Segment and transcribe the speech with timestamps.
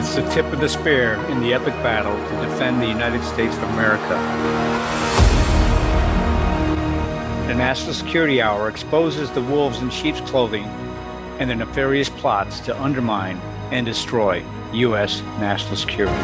[0.00, 3.54] It's the tip of the spear in the epic battle to defend the United States
[3.54, 4.08] of America.
[7.46, 10.64] The National Security Hour exposes the wolves in sheep's clothing
[11.38, 13.36] and their nefarious plots to undermine
[13.72, 14.42] and destroy
[14.72, 15.20] U.S.
[15.38, 16.16] national security.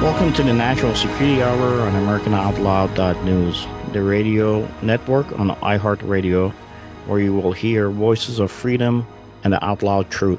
[0.00, 6.54] Welcome to the National Security Hour on AmericanOutloud.news, the radio network on iHeartRadio,
[7.08, 9.06] where you will hear voices of freedom
[9.42, 10.38] and the out loud truth.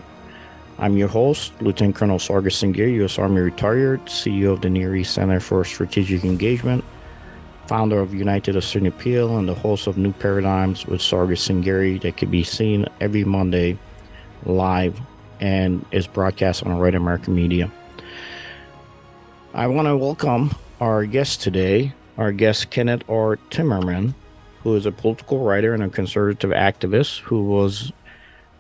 [0.78, 3.18] I'm your host, Lieutenant Colonel Sargis Sangari, U.S.
[3.18, 6.86] Army retired, CEO of the Near East Center for Strategic Engagement,
[7.66, 12.18] founder of United Eastern Appeal, and the host of New Paradigms with Sargis Sangari that
[12.18, 13.78] can be seen every Monday
[14.46, 15.02] live
[15.40, 17.72] and is broadcast on Right American Media.
[19.56, 23.38] I want to welcome our guest today, our guest Kenneth R.
[23.50, 24.14] Timmerman,
[24.64, 27.92] who is a political writer and a conservative activist who was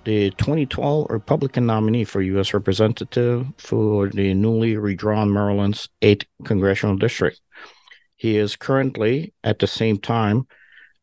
[0.06, 2.53] the 2012 Republican nominee for U.S.
[2.53, 7.39] Representative for the newly redrawn Maryland's 8th Congressional District.
[8.16, 10.47] He is currently, at the same time,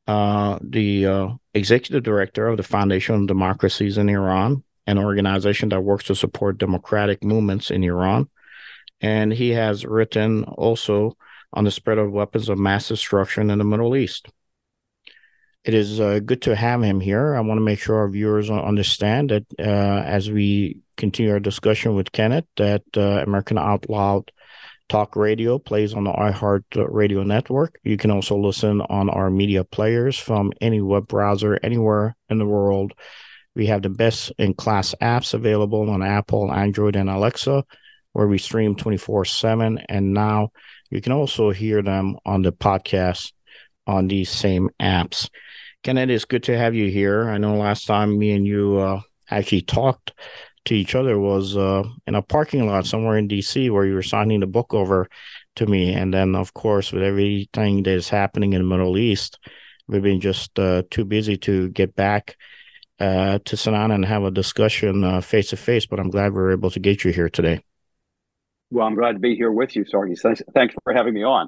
[0.07, 5.81] uh, the uh, executive director of the Foundation of Democracies in Iran, an organization that
[5.81, 8.29] works to support democratic movements in Iran
[9.01, 11.17] and he has written also
[11.53, 14.29] on the spread of weapons of mass destruction in the Middle East.
[15.67, 17.35] It is uh, good to have him here.
[17.35, 21.97] I want to make sure our viewers understand that uh, as we continue our discussion
[21.97, 24.31] with Kenneth, that uh, American Out Loud
[24.89, 27.81] Talk Radio plays on the iHeart Radio network.
[27.83, 32.47] You can also listen on our media players from any web browser anywhere in the
[32.47, 32.93] world.
[33.57, 37.65] We have the best in class apps available on Apple, Android, and Alexa
[38.17, 39.79] where we stream 24 7.
[39.91, 40.51] And now
[40.89, 43.33] you can also hear them on the podcast
[43.87, 45.29] on these same apps.
[45.87, 47.31] Kenneth, it's good to have you here.
[47.31, 50.15] I know last time me and you uh, actually talked
[50.65, 54.03] to each other was uh, in a parking lot somewhere in DC where you were
[54.03, 55.09] signing the book over
[55.55, 55.93] to me.
[55.93, 59.39] And then, of course, with everything that is happening in the Middle East,
[59.87, 62.37] we've been just uh, too busy to get back
[62.99, 65.87] uh, to down and have a discussion face to face.
[65.87, 67.63] But I'm glad we are able to get you here today.
[68.73, 69.85] Well, I'm glad to be here with you.
[69.85, 71.47] Thanks, thanks for having me on.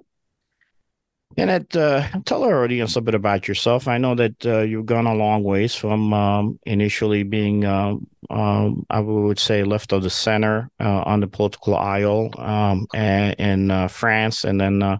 [1.36, 3.86] Kenneth, uh, tell our audience a bit about yourself.
[3.86, 7.94] I know that uh, you've gone a long ways from um, initially being, uh,
[8.28, 13.70] um, I would say, left of the center uh, on the political aisle um, in
[13.70, 14.98] uh, France, and then uh,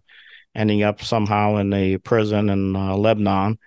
[0.54, 3.58] ending up somehow in a prison in Lebanon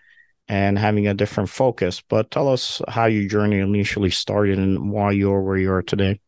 [0.48, 2.02] and having a different focus.
[2.08, 6.22] But tell us how your journey initially started and why you're where you are today.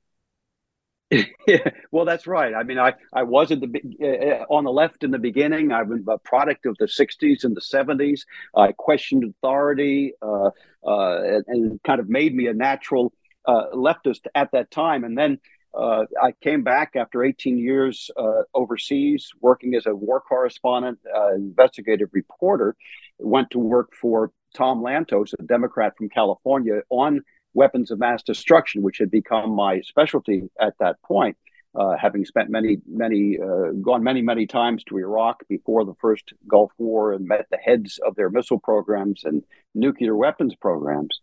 [1.48, 2.54] yeah, well, that's right.
[2.54, 3.68] I mean, I, I was at the
[4.02, 5.72] uh, on the left in the beginning.
[5.72, 8.22] I was a product of the '60s and the '70s.
[8.56, 10.50] I questioned authority uh,
[10.86, 13.14] uh, and, kind of made me a natural
[13.46, 15.04] uh, leftist at that time.
[15.04, 15.40] And then
[15.74, 21.00] uh, I came back after 18 years uh, overseas, working as a war correspondent,
[21.36, 22.76] investigative reporter.
[23.20, 27.22] Went to work for Tom Lantos, a Democrat from California, on
[27.54, 31.38] weapons of mass destruction, which had become my specialty at that point.
[31.76, 36.32] Uh, having spent many, many, uh, gone many, many times to Iraq before the first
[36.48, 39.42] Gulf War and met the heads of their missile programs and
[39.74, 41.20] nuclear weapons programs.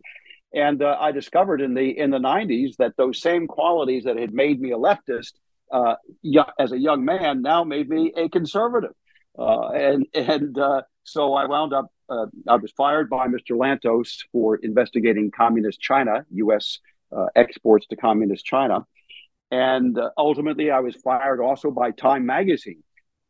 [0.53, 4.33] And uh, I discovered in the in the 90s that those same qualities that had
[4.33, 5.33] made me a leftist
[5.71, 5.95] uh,
[6.59, 8.91] as a young man now made me a conservative.
[9.39, 13.51] Uh, and and uh, so I wound up uh, I was fired by Mr.
[13.51, 16.79] Lantos for investigating communist China, U.S.
[17.15, 18.85] Uh, exports to communist China.
[19.49, 22.83] And uh, ultimately, I was fired also by Time Magazine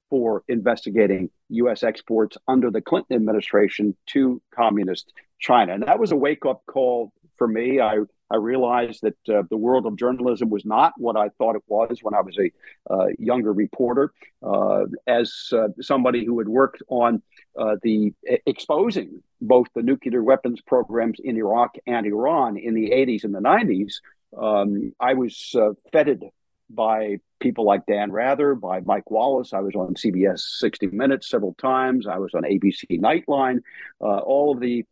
[0.09, 1.83] for investigating U.S.
[1.83, 5.73] exports under the Clinton administration to communist China.
[5.73, 7.79] And that was a wake up call for me.
[7.79, 7.99] I
[8.31, 11.99] I realized that uh, the world of journalism was not what I thought it was
[12.01, 12.49] when I was a
[12.91, 14.13] uh, younger reporter.
[14.41, 17.21] Uh, as uh, somebody who had worked on
[17.59, 18.13] uh, the
[18.45, 23.39] exposing both the nuclear weapons programs in Iraq and Iran in the 80s and the
[23.39, 23.95] 90s,
[24.37, 26.23] um, I was uh, feted
[26.69, 29.53] by people like Dan Rather, by Mike Wallace.
[29.53, 32.07] I was on CBS 60 Minutes several times.
[32.07, 33.59] I was on ABC Nightline.
[33.99, 34.85] all of the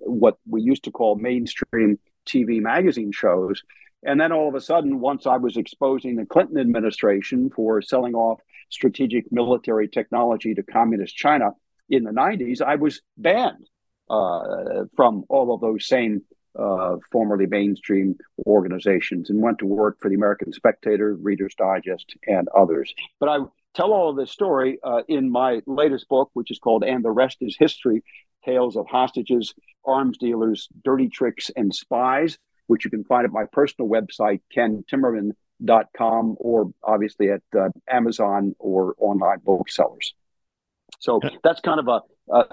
[0.00, 3.62] what we used to call mainstream TV magazine shows.
[4.02, 8.14] And then all of a sudden, once I was exposing the Clinton administration for selling
[8.14, 8.40] off
[8.70, 11.50] strategic military technology to communist China
[11.90, 13.68] in the 90s, I was banned
[14.08, 16.22] uh, from all of those same
[16.58, 18.16] uh, formerly mainstream
[18.46, 22.92] organizations and went to work for the American Spectator, Reader's Digest, and others.
[23.18, 23.38] But I
[23.74, 27.10] tell all of this story uh, in my latest book, which is called And the
[27.10, 28.02] Rest is History
[28.44, 29.54] Tales of Hostages,
[29.84, 36.36] Arms Dealers, Dirty Tricks, and Spies, which you can find at my personal website, kentimmerman.com,
[36.38, 40.14] or obviously at uh, Amazon or online booksellers.
[41.00, 42.44] So that's kind of a, a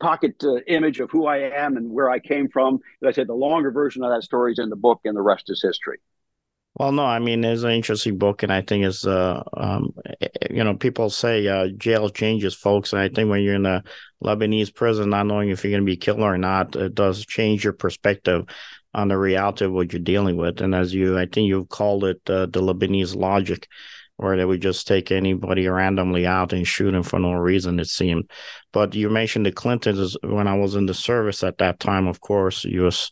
[0.00, 2.80] pocket uh, image of who I am and where I came from.
[3.02, 5.22] As I said, the longer version of that story is in the book, and the
[5.22, 5.98] rest is history.
[6.74, 9.94] Well, no, I mean it's an interesting book, and I think it's uh, um,
[10.50, 13.84] you know, people say uh, jail changes folks, and I think when you're in a
[14.24, 17.62] Lebanese prison, not knowing if you're going to be killed or not, it does change
[17.62, 18.46] your perspective
[18.94, 20.60] on the reality of what you're dealing with.
[20.60, 23.68] And as you, I think you've called it uh, the Lebanese logic,
[24.16, 27.88] where they would just take anybody randomly out and shoot them for no reason, it
[27.88, 28.30] seemed.
[28.72, 32.20] But you mentioned the Clintons when I was in the service at that time, of
[32.20, 33.10] course, U.S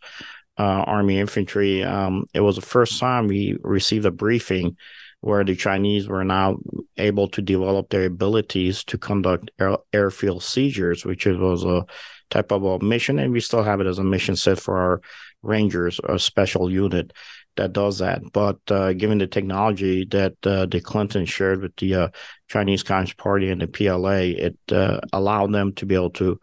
[0.60, 1.82] uh, Army infantry.
[1.82, 4.76] Um, it was the first time we received a briefing
[5.22, 6.58] where the Chinese were now
[6.98, 11.84] able to develop their abilities to conduct air, airfield seizures, which was a
[12.28, 15.00] type of a mission, and we still have it as a mission set for our
[15.42, 17.14] Rangers, a special unit
[17.56, 18.22] that does that.
[18.32, 22.08] But uh, given the technology that uh, the Clinton shared with the uh,
[22.48, 26.40] Chinese Communist Party and the PLA, it uh, allowed them to be able to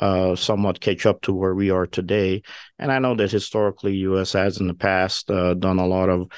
[0.00, 2.42] uh, somewhat catch up to where we are today.
[2.78, 4.32] And I know that historically, U.S.
[4.32, 6.28] has in the past uh, done a lot of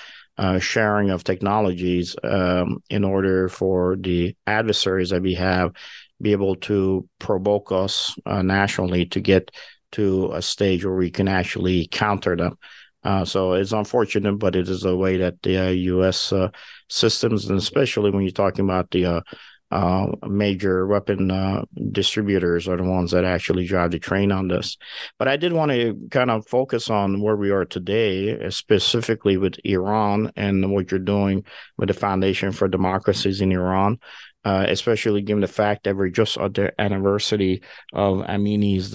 [0.61, 5.73] sharing of technologies um, in order for the adversaries that we have
[6.21, 9.51] be able to provoke us nationally to get
[9.93, 12.59] to a stage where we can actually counter them.
[13.05, 16.33] Uh, so it's unfortunate, but it is a way that the U.S.
[16.33, 16.49] Uh,
[16.89, 19.23] systems, and especially when you're talking about the
[19.73, 24.77] uh, major weapon uh, distributors are the ones that actually drive the train on this.
[25.19, 29.57] But I did want to kind of focus on where we are today, specifically with
[29.65, 31.45] Iran and what you're doing
[31.79, 33.99] with the Foundation for Democracies in Iran.
[34.45, 37.63] Uh, especially given the fact that we're just at the anniversary
[37.93, 38.93] of Amini's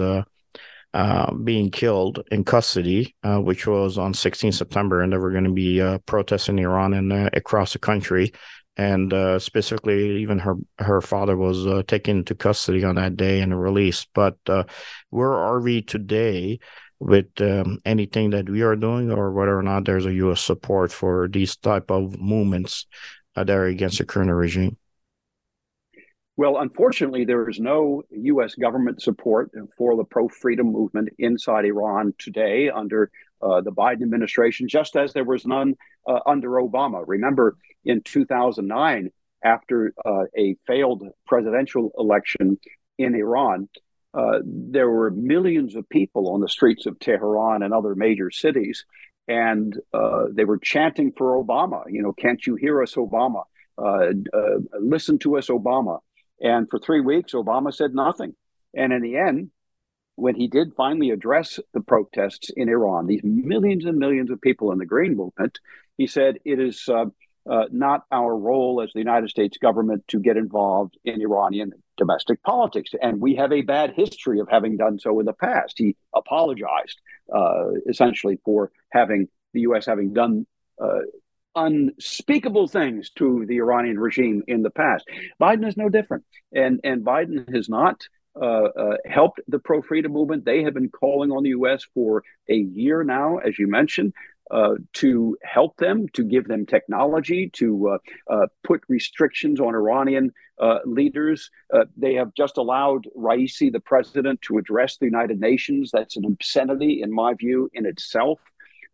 [0.98, 5.44] uh, being killed in custody, uh, which was on 16 September, and there were going
[5.44, 8.34] to be uh, protests in Iran and uh, across the country.
[8.78, 13.60] And uh, specifically even her her father was taken into custody on that day and
[13.60, 14.08] released.
[14.16, 14.38] But
[15.12, 16.60] where are we today
[17.00, 20.92] with um, anything that we are doing or whether or not there's a us support
[20.92, 22.88] for these type of movements
[23.36, 24.78] that are against the current regime
[26.38, 28.54] well, unfortunately, there is no U.S.
[28.54, 33.10] government support for the pro freedom movement inside Iran today under
[33.42, 35.74] uh, the Biden administration, just as there was none
[36.08, 37.04] uh, under Obama.
[37.08, 39.10] Remember, in 2009,
[39.44, 42.60] after uh, a failed presidential election
[43.00, 43.68] in Iran,
[44.14, 48.86] uh, there were millions of people on the streets of Tehran and other major cities,
[49.28, 51.84] and uh, they were chanting for Obama.
[51.90, 53.44] You know, can't you hear us, Obama?
[53.76, 54.14] Uh,
[54.80, 56.00] listen to us, Obama.
[56.42, 58.36] And for three weeks, Obama said nothing.
[58.76, 59.52] And in the end,
[60.16, 64.72] when he did finally address the protests in Iran, these millions and millions of people
[64.72, 65.60] in the Green Movement,
[65.98, 67.06] he said it is uh,
[67.50, 72.42] uh, not our role as the United States government to get involved in Iranian domestic
[72.44, 72.92] politics.
[73.02, 75.76] And we have a bad history of having done so in the past.
[75.78, 77.00] He apologized
[77.34, 79.86] uh, essentially for having the U.S.
[79.86, 80.46] having done
[80.82, 81.00] uh,
[81.58, 85.06] unspeakable things to the Iranian regime in the past.
[85.42, 86.24] Biden is no different.
[86.54, 88.00] And, and Biden has not
[88.40, 90.46] uh, uh, helped the pro freedom movement.
[90.46, 91.84] They have been calling on the U.S.
[91.96, 94.14] for a year now, as you mentioned,
[94.52, 97.98] uh, to help them, to give them technology, to uh,
[98.34, 101.50] uh, put restrictions on Iranian uh, leaders.
[101.98, 105.90] they have just allowed Raisi, the president, to address the United Nations.
[105.92, 108.40] That's an obscenity, in my view, in itself.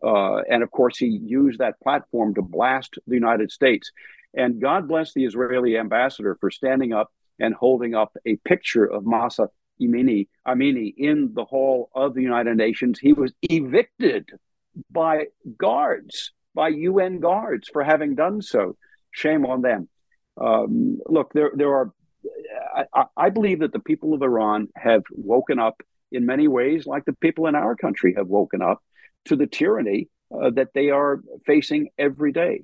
[0.03, 3.91] And of course, he used that platform to blast the United States.
[4.35, 9.05] And God bless the Israeli ambassador for standing up and holding up a picture of
[9.05, 9.49] Mahsa
[9.81, 12.99] Amini, Amini in the hall of the United Nations.
[12.99, 14.29] He was evicted
[14.91, 18.75] by guards, by UN guards for having done so.
[19.11, 19.87] Shame on them.
[20.39, 21.93] Um, look, there, there are.
[22.93, 27.05] I, I believe that the people of Iran have woken up in many ways, like
[27.05, 28.81] the people in our country have woken up
[29.25, 32.63] to the tyranny uh, that they are facing every day.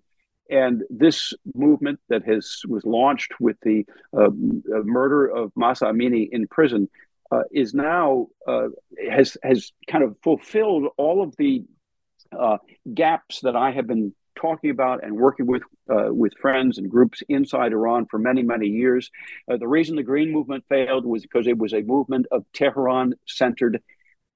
[0.49, 3.85] And this movement that has was launched with the
[4.17, 6.89] uh, murder of Mahsa Amini in prison
[7.31, 8.69] uh, is now uh,
[9.11, 11.63] has has kind of fulfilled all of the
[12.37, 12.57] uh,
[12.93, 17.21] gaps that I have been talking about and working with uh, with friends and groups
[17.29, 19.11] inside Iran for many many years.
[19.51, 23.13] Uh, the reason the Green Movement failed was because it was a movement of Tehran
[23.27, 23.81] centered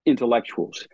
[0.06, 0.88] intellectuals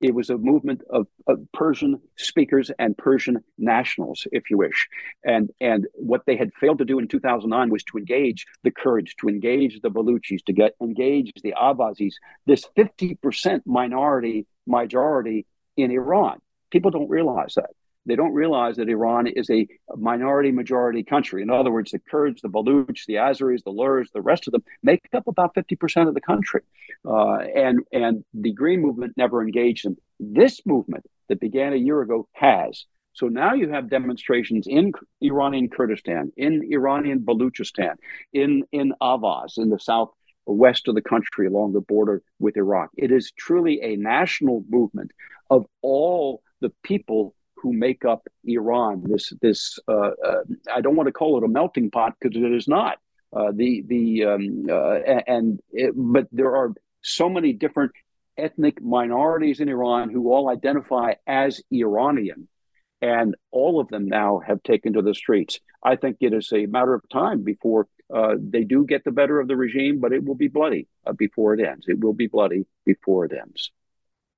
[0.00, 4.88] It was a movement of, of, Persian speakers and Persian nationals, if you wish.
[5.24, 9.14] And, and what they had failed to do in 2009 was to engage the Kurds,
[9.16, 12.14] to engage the Baluchis, to get engage the Ahvazis,
[12.46, 16.38] this 50% minority majority in Iran.
[16.70, 17.70] People don't realize that.
[18.08, 21.42] They don't realize that Iran is a minority majority country.
[21.42, 24.64] In other words, the Kurds, the Baluch, the Azeris, the Lurs, the rest of them
[24.82, 26.62] make up about 50% of the country.
[27.04, 29.98] Uh, and, and the Green Movement never engaged them.
[30.18, 32.86] This movement that began a year ago has.
[33.12, 37.96] So now you have demonstrations in Iranian Kurdistan, in Iranian Baluchistan,
[38.32, 42.88] in, in Ahvaz, in the southwest of the country along the border with Iraq.
[42.96, 45.10] It is truly a national movement
[45.50, 49.02] of all the people who make up Iran.
[49.04, 50.42] This this uh, uh,
[50.74, 52.98] I don't want to call it a melting pot because it is not.
[53.32, 54.94] Uh, the the um, uh,
[55.26, 56.72] and it, but there are
[57.02, 57.92] so many different
[58.36, 62.48] ethnic minorities in Iran who all identify as Iranian,
[63.02, 65.60] and all of them now have taken to the streets.
[65.82, 69.38] I think it is a matter of time before uh, they do get the better
[69.40, 71.86] of the regime, but it will be bloody uh, before it ends.
[71.88, 73.70] It will be bloody before it ends.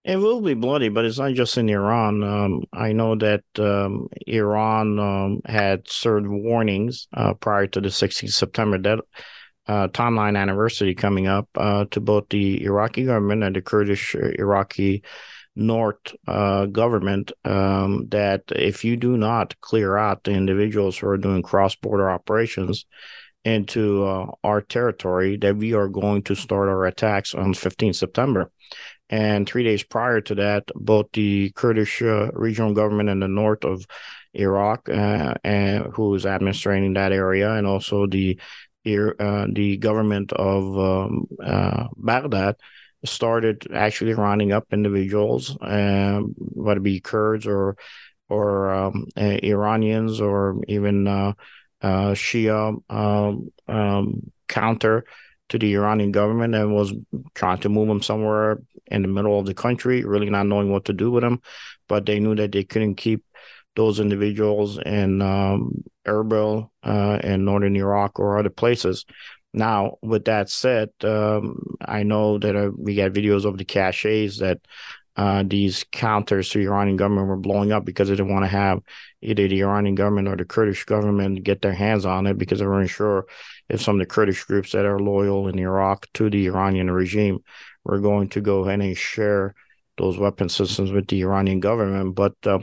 [0.03, 2.23] It will be bloody, but it's not just in Iran.
[2.23, 8.33] Um, I know that um, Iran um, had served warnings uh, prior to the 16th
[8.33, 9.01] September that
[9.67, 14.31] uh, timeline anniversary coming up uh, to both the Iraqi government and the Kurdish uh,
[14.39, 15.03] Iraqi
[15.55, 21.19] North uh, government um, that if you do not clear out the individuals who are
[21.19, 22.87] doing cross border operations
[23.45, 28.51] into uh, our territory, that we are going to start our attacks on 15 September.
[29.11, 33.65] And three days prior to that, both the Kurdish uh, regional government in the north
[33.65, 33.85] of
[34.33, 38.39] Iraq, uh, and who is administrating that area, and also the
[38.87, 42.57] uh, the government of um, uh, Baghdad
[43.05, 47.77] started actually rounding up individuals, um, whether it be Kurds or
[48.29, 51.33] or um, uh, Iranians or even uh,
[51.83, 55.05] Shia um, um, counter
[55.51, 56.93] to the Iranian government and was
[57.35, 60.87] trying to move them somewhere in the middle of the country, really not knowing what
[60.87, 61.41] to do with them.
[61.89, 63.25] But they knew that they couldn't keep
[63.77, 69.05] those individuals in um, Erbil uh, in northern Iraq or other places.
[69.53, 74.39] Now, with that said, um, I know that uh, we got videos of the caches
[74.39, 74.61] that
[75.17, 78.49] uh, these counters to the Iranian government were blowing up because they didn't want to
[78.49, 78.81] have
[79.23, 82.67] either the Iranian government or the Kurdish government get their hands on it because they
[82.67, 83.27] weren't sure
[83.69, 87.41] if some of the Kurdish groups that are loyal in Iraq to the Iranian regime
[87.85, 89.55] were going to go ahead and share
[89.99, 92.15] those weapon systems with the Iranian government.
[92.15, 92.61] But uh,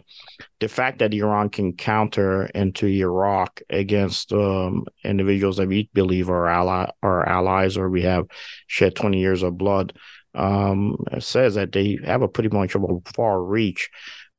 [0.60, 6.48] the fact that Iran can counter into Iraq against um, individuals that we believe are
[6.48, 8.26] ally are allies or we have
[8.66, 9.94] shed 20 years of blood
[10.34, 13.90] um, says that they have a pretty much of a far reach.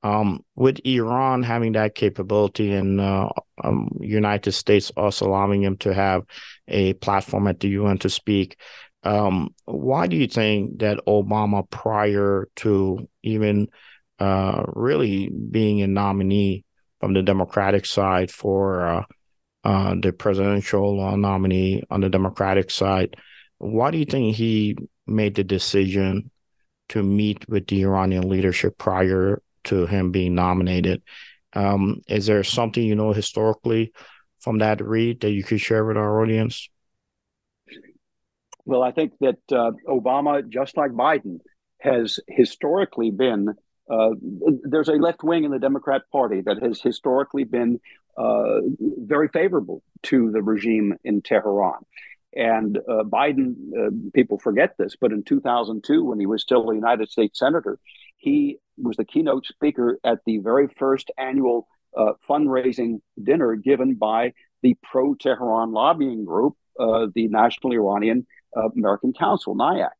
[0.04, 3.30] Um, with Iran having that capability and uh,
[3.64, 6.22] um, United States also allowing them to have
[6.68, 8.56] a platform at the UN to speak,
[9.02, 13.68] um, why do you think that Obama, prior to even
[14.18, 16.64] uh, really being a nominee
[17.00, 19.04] from the Democratic side for uh,
[19.64, 23.16] uh, the presidential uh, nominee on the Democratic side,
[23.58, 24.76] why do you think he
[25.06, 26.30] made the decision
[26.88, 31.02] to meet with the Iranian leadership prior to him being nominated.
[31.54, 33.92] Um, is there something you know historically
[34.40, 36.68] from that read that you could share with our audience?
[38.64, 41.38] Well, I think that uh, Obama, just like Biden,
[41.80, 43.54] has historically been
[43.90, 44.10] uh,
[44.64, 47.80] there's a left wing in the Democrat Party that has historically been
[48.18, 51.80] uh, very favorable to the regime in Tehran.
[52.36, 56.74] And uh, Biden, uh, people forget this, but in 2002, when he was still a
[56.74, 57.78] United States Senator,
[58.18, 64.32] he was the keynote speaker at the very first annual uh, fundraising dinner given by
[64.62, 69.90] the pro Tehran lobbying group, uh, the National Iranian uh, American Council, NIAC,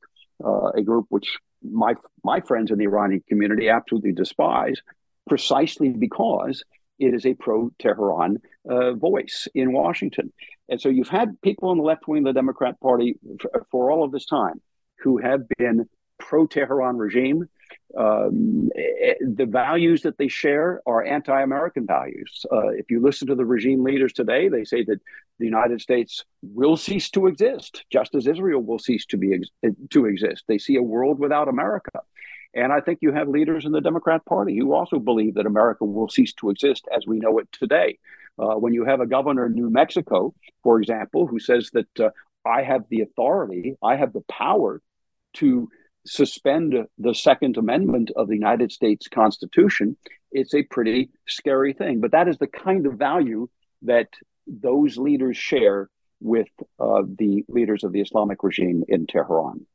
[0.45, 1.95] uh, a group which my,
[2.25, 4.81] my friends in the Iranian community absolutely despise,
[5.29, 6.63] precisely because
[6.99, 10.33] it is a pro Tehran uh, voice in Washington.
[10.69, 13.91] And so you've had people on the left wing of the Democrat Party for, for
[13.91, 14.61] all of this time
[15.01, 17.49] who have been pro Tehran regime.
[17.97, 22.45] Um, eh, the values that they share are anti American values.
[22.53, 25.01] Uh, if you listen to the regime leaders today, they say that
[25.39, 29.77] the United States will cease to exist, just as Israel will cease to, be ex-
[29.91, 30.45] to exist.
[30.47, 32.01] They see a world without America.
[32.55, 35.85] And I think you have leaders in the Democrat Party who also believe that America
[35.85, 37.99] will cease to exist as we know it today.
[38.39, 42.11] Uh, when you have a governor in New Mexico, for example, who says that uh,
[42.45, 44.81] I have the authority, I have the power
[45.35, 45.69] to
[46.09, 49.97] suspend the Second Amendment of the United States Constitution,
[50.33, 52.01] it's a pretty scary thing.
[52.01, 53.49] But that is the kind of value
[53.83, 54.09] that
[54.47, 56.49] those leaders share with
[56.81, 59.67] uh, the leaders of the Islamic regime in Tehran.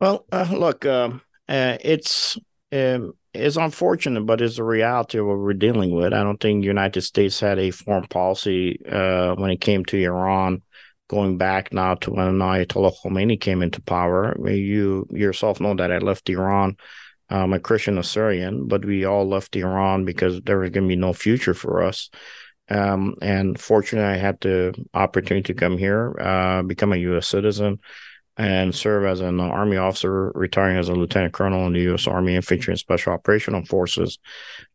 [0.00, 2.38] Well, uh, look, um, uh, it's
[2.72, 6.12] um, it's unfortunate, but it's a reality of what we're dealing with.
[6.12, 10.02] I don't think the United States had a foreign policy uh, when it came to
[10.02, 10.62] Iran
[11.08, 14.36] going back now to when Ayatollah Khomeini came into power.
[14.48, 16.76] You yourself know that I left Iran.
[17.30, 20.96] I'm a Christian Assyrian, but we all left Iran because there was going to be
[20.96, 22.10] no future for us.
[22.68, 27.26] Um, and fortunately, I had the opportunity to come here, uh, become a U.S.
[27.26, 27.80] citizen,
[28.36, 32.06] and serve as an Army officer, retiring as a lieutenant colonel in the U.S.
[32.06, 34.18] Army Infantry and Special Operational Forces.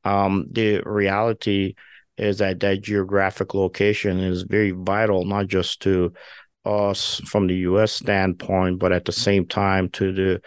[0.03, 1.75] Um, the reality
[2.19, 6.13] is that that geographic location is very vital, not just to
[6.65, 7.91] us from the U.S.
[7.91, 10.41] standpoint, but at the same time to the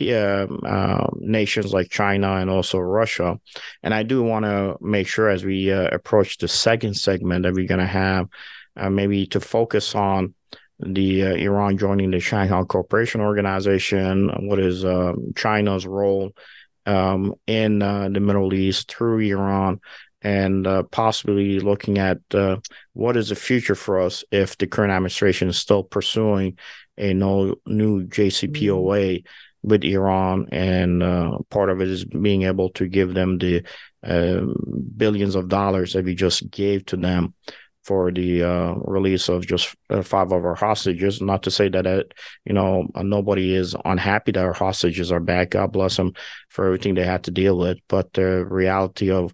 [0.00, 3.38] uh, nations like China and also Russia.
[3.82, 7.54] And I do want to make sure as we uh, approach the second segment that
[7.54, 8.28] we're going to have
[8.76, 10.34] uh, maybe to focus on
[10.78, 16.32] the uh, Iran joining the Shanghai Cooperation Organization, what is um, China's role
[16.84, 19.80] um, in uh, the Middle East through Iran,
[20.26, 22.56] and uh, possibly looking at uh,
[22.94, 26.58] what is the future for us if the current administration is still pursuing
[26.98, 29.68] a no new JCPOA mm-hmm.
[29.68, 33.62] with Iran, and uh, part of it is being able to give them the
[34.02, 34.56] um,
[34.96, 37.32] billions of dollars that we just gave to them
[37.84, 41.22] for the uh, release of just uh, five of our hostages.
[41.22, 42.14] Not to say that it,
[42.44, 45.50] you know nobody is unhappy that our hostages are back.
[45.50, 46.14] God bless them
[46.48, 49.32] for everything they had to deal with, but the reality of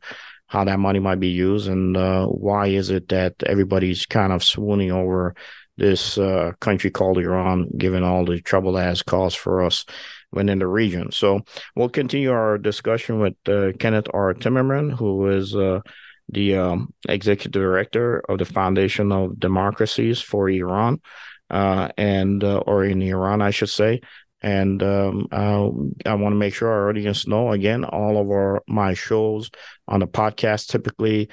[0.53, 4.45] how that money might be used and uh, why is it that everybody's kind of
[4.45, 5.35] swooning over
[5.79, 9.87] this uh, country called Iran, given all the trouble that has caused for us
[10.31, 11.11] within the region.
[11.11, 11.41] So
[11.75, 14.35] we'll continue our discussion with uh, Kenneth R.
[14.35, 15.81] Timmerman, who is uh,
[16.29, 21.01] the um, executive director of the Foundation of Democracies for Iran,
[21.49, 24.03] uh, and uh, or in Iran, I should say.
[24.43, 25.69] And um, uh,
[26.05, 29.51] I want to make sure our audience know again, all of our my shows
[29.87, 31.29] on the podcast typically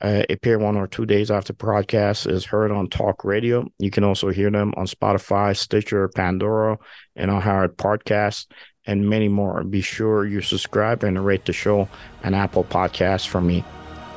[0.00, 3.66] uh, appear one or two days after broadcast is heard on Talk Radio.
[3.78, 6.78] You can also hear them on Spotify, Stitcher, Pandora,
[7.16, 8.46] and on Howard Podcast,
[8.86, 9.62] and many more.
[9.62, 11.88] Be sure you subscribe and rate the show
[12.22, 13.62] on Apple Podcasts for me.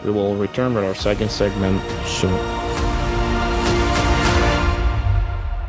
[0.05, 2.37] We will return with our second segment soon.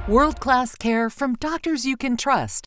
[0.09, 2.67] World class care from doctors you can trust,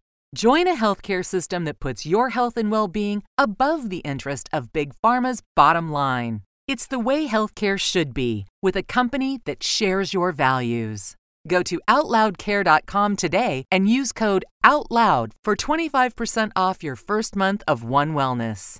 [0.33, 4.71] Join a healthcare system that puts your health and well being above the interest of
[4.71, 6.41] Big Pharma's bottom line.
[6.67, 11.15] It's the way healthcare should be, with a company that shares your values.
[11.49, 17.83] Go to OutLoudCare.com today and use code OUTLOUD for 25% off your first month of
[17.83, 18.79] One Wellness.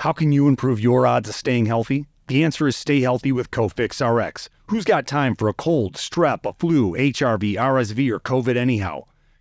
[0.00, 2.08] How can you improve your odds of staying healthy?
[2.26, 4.50] The answer is stay healthy with Cofix RX.
[4.66, 9.04] Who's got time for a cold, strep, a flu, HRV, RSV, or COVID anyhow?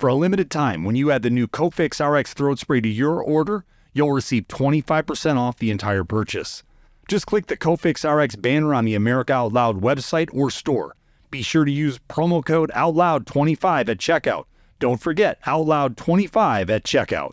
[0.00, 3.22] For a limited time, when you add the new Cofix RX throat spray to your
[3.22, 6.62] order, you'll receive 25% off the entire purchase.
[7.06, 10.96] Just click the Cofix RX banner on the America Out Loud website or store.
[11.30, 14.44] Be sure to use promo code OUTLOUD25 at checkout.
[14.78, 17.32] Don't forget OUTLOUD25 at checkout.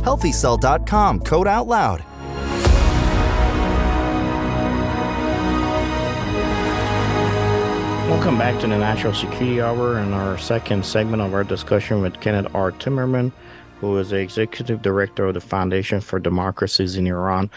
[0.01, 2.03] HealthyCell.com code out loud.
[8.09, 12.19] Welcome back to the National Security Hour and our second segment of our discussion with
[12.19, 12.71] Kenneth R.
[12.71, 13.31] Timmerman,
[13.79, 17.49] who is the executive director of the Foundation for Democracies in Iran.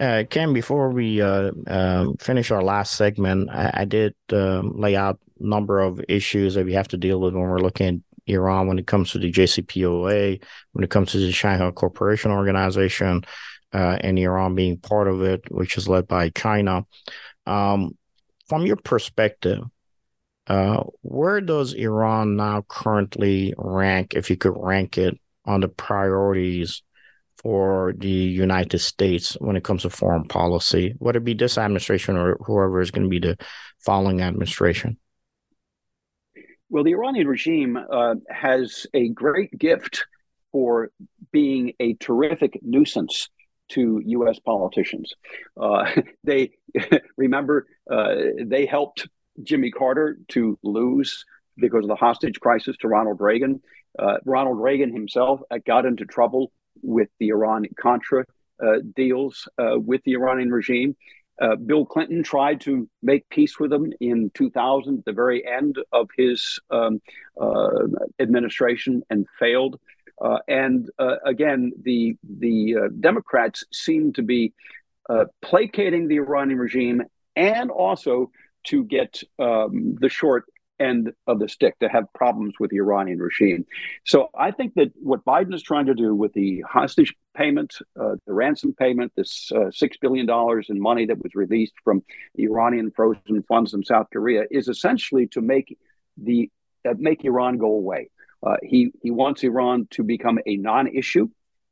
[0.00, 4.96] Uh, Ken, before we uh, uh, finish our last segment, I, I did um, lay
[4.96, 8.66] out a number of issues that we have to deal with when we're looking Iran
[8.66, 13.24] when it comes to the JCPOA, when it comes to the Shanghai Cooperation Organization,
[13.72, 16.86] uh, and Iran being part of it, which is led by China.
[17.46, 17.96] Um,
[18.48, 19.62] from your perspective,
[20.46, 26.82] uh, where does Iran now currently rank, if you could rank it, on the priorities
[27.36, 32.16] for the United States when it comes to foreign policy, whether it be this administration
[32.16, 33.36] or whoever is going to be the
[33.80, 34.96] following administration?
[36.72, 40.06] Well, the Iranian regime uh, has a great gift
[40.52, 40.90] for
[41.30, 43.28] being a terrific nuisance
[43.72, 44.38] to U.S.
[44.38, 45.12] politicians.
[45.54, 45.92] Uh,
[46.24, 46.52] they
[47.18, 49.06] remember uh, they helped
[49.42, 51.26] Jimmy Carter to lose
[51.58, 53.60] because of the hostage crisis to Ronald Reagan.
[53.98, 58.24] Uh, Ronald Reagan himself uh, got into trouble with the Iran Contra
[58.64, 60.96] uh, deals uh, with the Iranian regime.
[61.40, 65.76] Uh, Bill Clinton tried to make peace with them in 2000, at the very end
[65.92, 67.00] of his um,
[67.40, 67.86] uh,
[68.20, 69.78] administration, and failed.
[70.46, 70.90] and
[71.24, 74.52] again, the the Democrats seem to be
[75.40, 77.02] placating the Iranian regime
[77.34, 78.30] and also
[78.64, 80.44] to get um, the short
[80.82, 83.64] end of the stick to have problems with the Iranian regime.
[84.04, 88.16] So I think that what Biden is trying to do with the hostage payment, uh,
[88.26, 90.28] the ransom payment, this uh, $6 billion
[90.68, 92.02] in money that was released from
[92.34, 95.78] the Iranian frozen funds in South Korea is essentially to make
[96.16, 96.50] the
[96.88, 98.10] uh, make Iran go away.
[98.44, 101.28] Uh, he he wants Iran to become a non-issue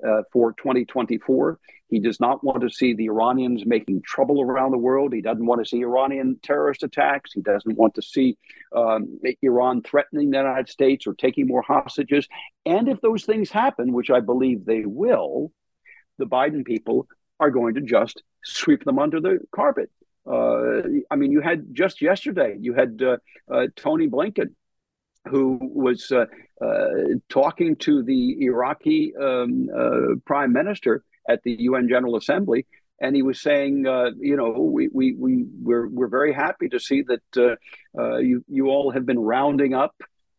[0.07, 1.59] uh, for 2024.
[1.89, 5.13] He does not want to see the Iranians making trouble around the world.
[5.13, 7.33] He doesn't want to see Iranian terrorist attacks.
[7.33, 8.39] He doesn't want to see
[8.75, 12.29] um, Iran threatening the United States or taking more hostages.
[12.65, 15.53] And if those things happen, which I believe they will,
[16.19, 17.09] the Biden people
[17.41, 19.91] are going to just sweep them under the carpet.
[20.27, 23.17] Uh, I mean, you had just yesterday, you had uh,
[23.51, 24.55] uh Tony Blinken
[25.29, 26.27] who was uh,
[27.29, 32.66] talking to the Iraqi um, uh, prime minister at the UN General Assembly,
[33.01, 36.79] and he was saying, uh, you know, we we we we're we're very happy to
[36.79, 39.94] see that uh, uh, you you all have been rounding up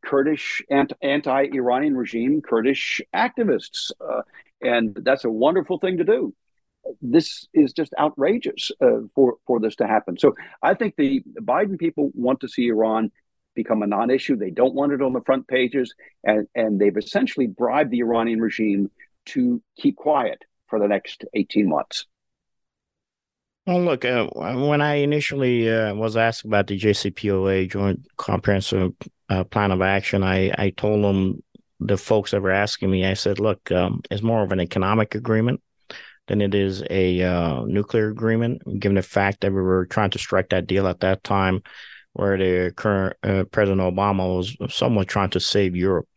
[0.05, 3.91] Kurdish anti Iranian regime Kurdish activists,
[4.61, 6.33] and that's a wonderful thing to do
[7.01, 10.17] this is just outrageous uh, for for this to happen.
[10.17, 13.11] So I think the Biden people want to see Iran
[13.55, 14.35] become a non-issue.
[14.35, 18.39] They don't want it on the front pages, and and they've essentially bribed the Iranian
[18.39, 18.89] regime
[19.27, 22.05] to keep quiet for the next eighteen months.
[23.67, 28.93] Well, look, uh, when I initially uh, was asked about the JCPOA Joint Comprehensive
[29.29, 31.43] uh, Plan of Action, I I told them
[31.79, 35.15] the folks that were asking me, I said, look, um, it's more of an economic
[35.15, 35.61] agreement
[36.27, 40.19] than it is a uh, nuclear agreement, given the fact that we were trying to
[40.19, 41.63] strike that deal at that time
[42.13, 46.07] where the current uh, President Obama was somewhat trying to save Europe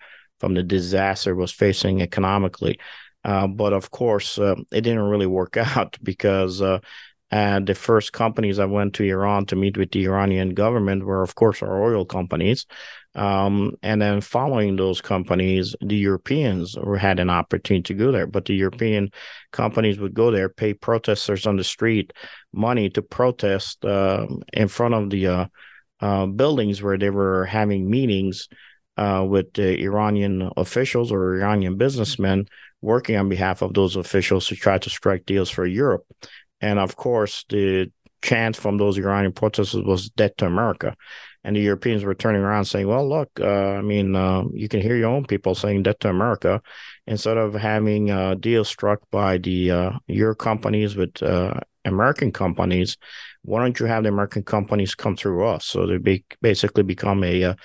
[0.41, 2.79] from the disaster it was facing economically.
[3.25, 6.79] Uh, but of course, uh, it didn't really work out because uh,
[7.31, 11.35] the first companies that went to Iran to meet with the Iranian government were, of
[11.35, 12.67] course, our oil companies.
[13.17, 18.45] Um, and then following those companies, the Europeans had an opportunity to go there, but
[18.45, 19.11] the European
[19.53, 22.13] companies would go there, pay protesters on the street
[22.53, 25.49] money to protest uh, in front of the
[26.01, 28.49] uh, uh, buildings where they were having meetings
[28.97, 32.47] uh, with Iranian officials or Iranian businessmen
[32.81, 36.05] working on behalf of those officials to try to strike deals for Europe.
[36.61, 37.91] And of course, the
[38.23, 40.95] chant from those Iranian protesters was death to America.
[41.43, 44.81] And the Europeans were turning around saying, well, look, uh, I mean, uh, you can
[44.81, 46.63] hear your own people saying death to America
[47.07, 52.97] instead of having a deal struck by the uh, your companies with uh, American companies
[53.45, 55.67] why don't you have the American companies come through us?
[55.67, 57.57] So they be, basically become a, a,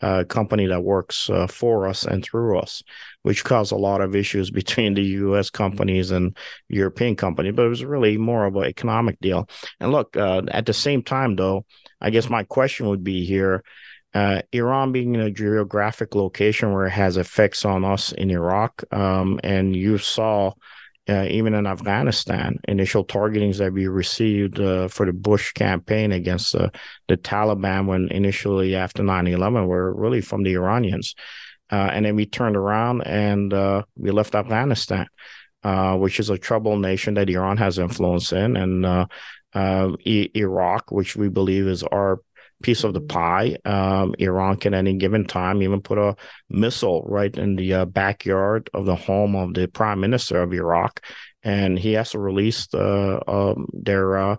[0.00, 2.82] a, company that works uh, for us and through us,
[3.22, 5.48] which caused a lot of issues between the U.S.
[5.48, 6.36] companies and
[6.68, 7.54] European companies.
[7.54, 9.48] But it was really more of an economic deal.
[9.78, 11.64] And look, uh, at the same time, though,
[12.00, 13.62] I guess my question would be here.
[14.14, 18.82] Uh, Iran being in a geographic location where it has effects on us in Iraq,
[18.92, 20.52] um, and you saw
[21.08, 26.54] uh, even in Afghanistan, initial targetings that we received uh, for the Bush campaign against
[26.54, 26.68] uh,
[27.08, 31.14] the Taliban when initially after 9 11 were really from the Iranians.
[31.70, 35.06] Uh, and then we turned around and uh, we left Afghanistan,
[35.62, 38.86] uh, which is a troubled nation that Iran has influence in, and
[39.54, 42.20] I- Iraq, which we believe is our
[42.62, 43.56] piece of the pie.
[43.64, 46.16] Um, Iran can at any given time even put a
[46.48, 51.04] missile right in the uh, backyard of the home of the prime minister of Iraq,
[51.42, 54.36] and he has to release the, um, their uh,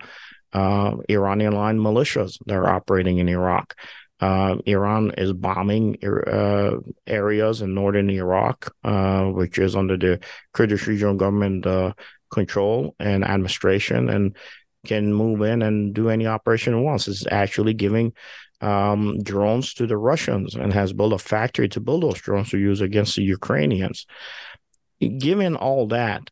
[0.53, 3.75] uh, Iranian line militias that are operating in Iraq.
[4.19, 6.71] Uh, Iran is bombing uh,
[7.07, 10.19] areas in northern Iraq, uh, which is under the
[10.53, 11.93] Kurdish regional government uh,
[12.29, 14.35] control and administration, and
[14.85, 17.07] can move in and do any operation it wants.
[17.07, 18.13] It's actually giving
[18.61, 22.57] um, drones to the Russians and has built a factory to build those drones to
[22.57, 24.05] use against the Ukrainians.
[24.99, 26.29] Given all that,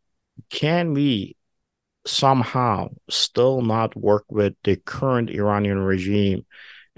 [0.50, 1.36] can we
[2.06, 6.46] somehow still not work with the current Iranian regime?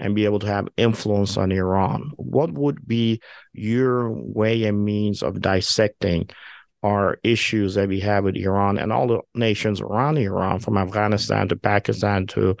[0.00, 2.12] and be able to have influence on Iran.
[2.16, 3.20] What would be
[3.52, 6.30] your way and means of dissecting
[6.82, 11.48] our issues that we have with Iran and all the nations around Iran, from Afghanistan
[11.48, 12.56] to Pakistan to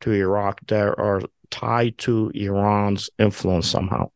[0.00, 4.10] to Iraq, that are tied to Iran's influence somehow?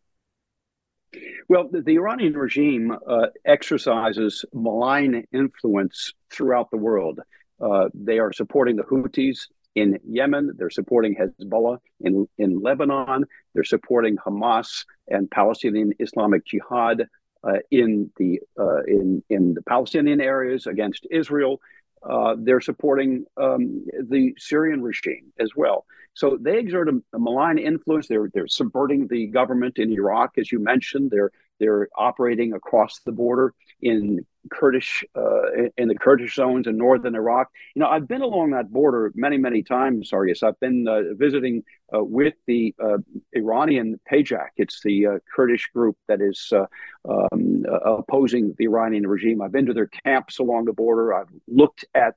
[1.49, 7.21] Well, the, the Iranian regime uh, exercises malign influence throughout the world.
[7.61, 10.53] Uh, they are supporting the Houthis in Yemen.
[10.57, 13.25] They're supporting Hezbollah in, in Lebanon.
[13.55, 17.07] They're supporting Hamas and Palestinian Islamic Jihad
[17.45, 21.61] uh, in the uh, in in the Palestinian areas against Israel.
[22.01, 25.85] Uh, they're supporting um, the Syrian regime as well.
[26.15, 28.07] So they exert a, a, malign influence.
[28.07, 31.11] They're they're subverting the government in Iraq, as you mentioned.
[31.11, 37.15] They're they're operating across the border in Kurdish uh, in the Kurdish zones in northern
[37.15, 37.51] Iraq.
[37.75, 40.43] You know, I've been along that border many, many times, Sargis.
[40.43, 41.63] I've been uh, visiting
[41.95, 42.99] uh, with the uh,
[43.33, 44.49] Iranian PJAK.
[44.57, 46.67] It's the uh, Kurdish group that is uh,
[47.09, 49.41] um, opposing the Iranian regime.
[49.43, 51.15] I've been to their camps along the border.
[51.15, 52.15] I've looked at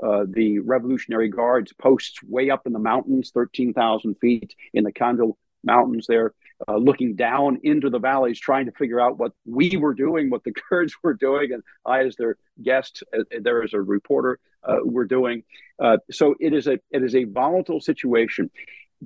[0.00, 5.36] the Revolutionary Guards posts way up in the mountains, thirteen thousand feet in the Kandil
[5.64, 6.32] mountains there,
[6.68, 10.44] uh, looking down into the valleys, trying to figure out what we were doing, what
[10.44, 14.78] the Kurds were doing, and I, as their guest, uh, there as a reporter, uh,
[14.84, 15.42] were doing.
[15.78, 18.50] Uh, so it is a it is a volatile situation.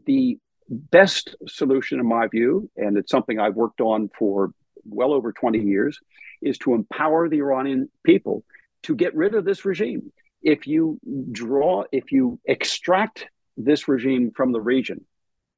[0.07, 4.53] The best solution, in my view, and it's something I've worked on for
[4.85, 5.99] well over 20 years,
[6.43, 8.45] is to empower the Iranian people
[8.83, 10.13] to get rid of this regime.
[10.43, 11.01] If you
[11.33, 15.05] draw, if you extract this regime from the region,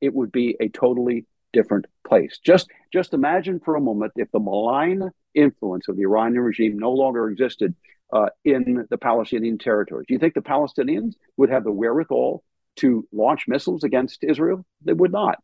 [0.00, 2.38] it would be a totally different place.
[2.44, 6.92] Just just imagine for a moment if the malign influence of the Iranian regime no
[6.92, 7.74] longer existed
[8.12, 10.06] uh, in the Palestinian territories.
[10.08, 12.42] Do you think the Palestinians would have the wherewithal
[12.76, 14.64] to launch missiles against Israel?
[14.82, 15.38] They would not.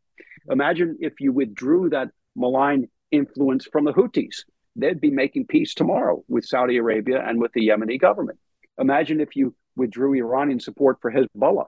[0.50, 4.44] Imagine if you withdrew that malign influence from the Houthis.
[4.74, 8.38] They'd be making peace tomorrow with Saudi Arabia and with the Yemeni government.
[8.78, 11.66] Imagine if you withdrew Iranian support for Hezbollah.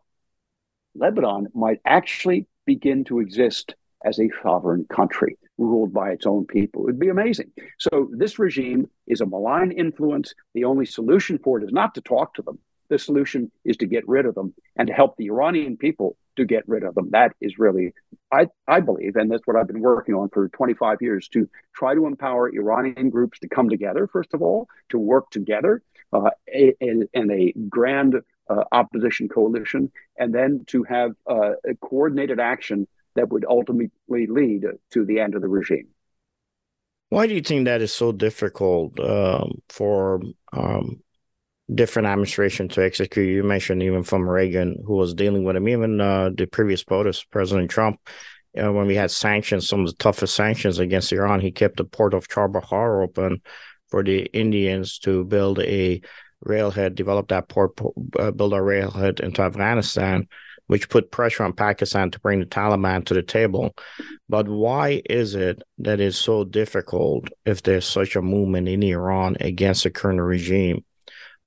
[0.94, 6.82] Lebanon might actually begin to exist as a sovereign country ruled by its own people.
[6.82, 7.50] It would be amazing.
[7.78, 10.34] So, this regime is a malign influence.
[10.54, 12.58] The only solution for it is not to talk to them.
[12.90, 16.44] The solution is to get rid of them and to help the Iranian people to
[16.44, 17.10] get rid of them.
[17.10, 17.92] That is really,
[18.32, 21.94] I, I believe, and that's what I've been working on for 25 years to try
[21.94, 27.08] to empower Iranian groups to come together, first of all, to work together uh, in,
[27.12, 28.14] in a grand
[28.48, 34.64] uh, opposition coalition, and then to have uh, a coordinated action that would ultimately lead
[34.92, 35.88] to the end of the regime.
[37.10, 40.20] Why do you think that is so difficult um, for
[40.52, 41.00] um,
[41.74, 43.28] different administration to execute?
[43.28, 47.24] You mentioned even from Reagan, who was dealing with him, even uh, the previous POTUS,
[47.30, 47.98] President Trump.
[48.52, 52.12] when we had sanctions, some of the toughest sanctions against Iran, he kept the port
[52.12, 53.40] of Chabahar open
[53.88, 56.02] for the Indians to build a
[56.40, 57.72] railhead, develop that port,
[58.18, 60.28] uh, build a railhead into Afghanistan,
[60.66, 63.74] which put pressure on Pakistan to bring the Taliban to the table.
[64.28, 69.36] But why is it that it's so difficult if there's such a movement in Iran
[69.40, 70.84] against the current regime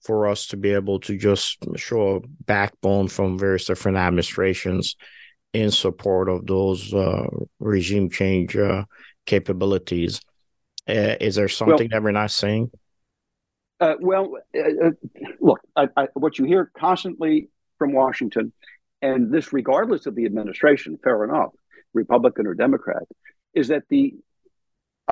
[0.04, 4.96] for us to be able to just show a backbone from various different administrations
[5.54, 7.28] in support of those uh,
[7.60, 8.84] regime change uh,
[9.26, 10.22] capabilities?
[10.90, 12.72] Uh, is there something well, that we're not saying?
[13.82, 14.92] Uh, well, uh, uh,
[15.40, 18.54] look, I, I, what you hear constantly from Washington,
[19.02, 21.50] and this regardless of the administration, fair enough,
[21.94, 23.04] Republican or Democrat,
[23.56, 24.14] is that the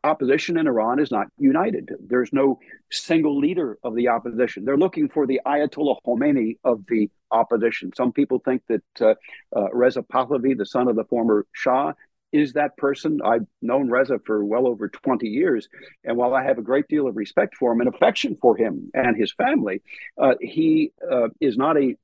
[0.03, 1.89] opposition in Iran is not united.
[1.99, 2.59] There's no
[2.91, 4.65] single leader of the opposition.
[4.65, 7.91] They're looking for the Ayatollah Khomeini of the opposition.
[7.97, 9.15] Some people think that uh,
[9.55, 11.93] uh, Reza Pahlavi, the son of the former Shah,
[12.31, 13.19] is that person.
[13.23, 15.67] I've known Reza for well over 20 years.
[16.03, 18.91] And while I have a great deal of respect for him and affection for him
[18.93, 19.81] and his family,
[20.17, 21.95] uh, he uh, is not a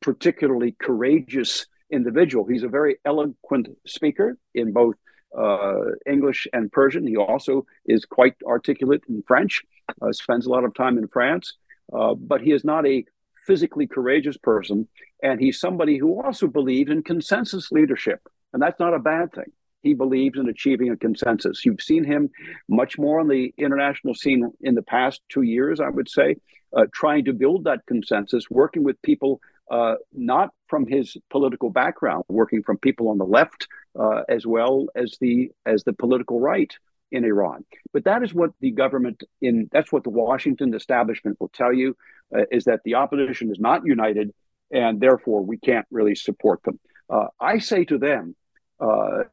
[0.00, 2.46] particularly courageous individual.
[2.46, 4.96] He's a very eloquent speaker in both
[5.36, 7.06] uh, English and Persian.
[7.06, 9.62] He also is quite articulate in French,
[10.00, 11.54] uh, spends a lot of time in France,
[11.92, 13.04] uh, but he is not a
[13.46, 14.88] physically courageous person.
[15.22, 18.20] And he's somebody who also believes in consensus leadership.
[18.52, 19.52] And that's not a bad thing.
[19.82, 21.64] He believes in achieving a consensus.
[21.64, 22.30] You've seen him
[22.68, 26.36] much more on the international scene in the past two years, I would say,
[26.76, 32.24] uh, trying to build that consensus, working with people uh, not from his political background,
[32.28, 33.66] working from people on the left
[33.98, 36.72] uh, as well as the as the political right
[37.10, 37.64] in Iran.
[37.92, 41.96] But that is what the government in that's what the Washington establishment will tell you
[42.34, 44.32] uh, is that the opposition is not united,
[44.70, 46.78] and therefore we can't really support them.
[47.08, 48.34] Uh, I say to them,
[48.82, 49.24] uh,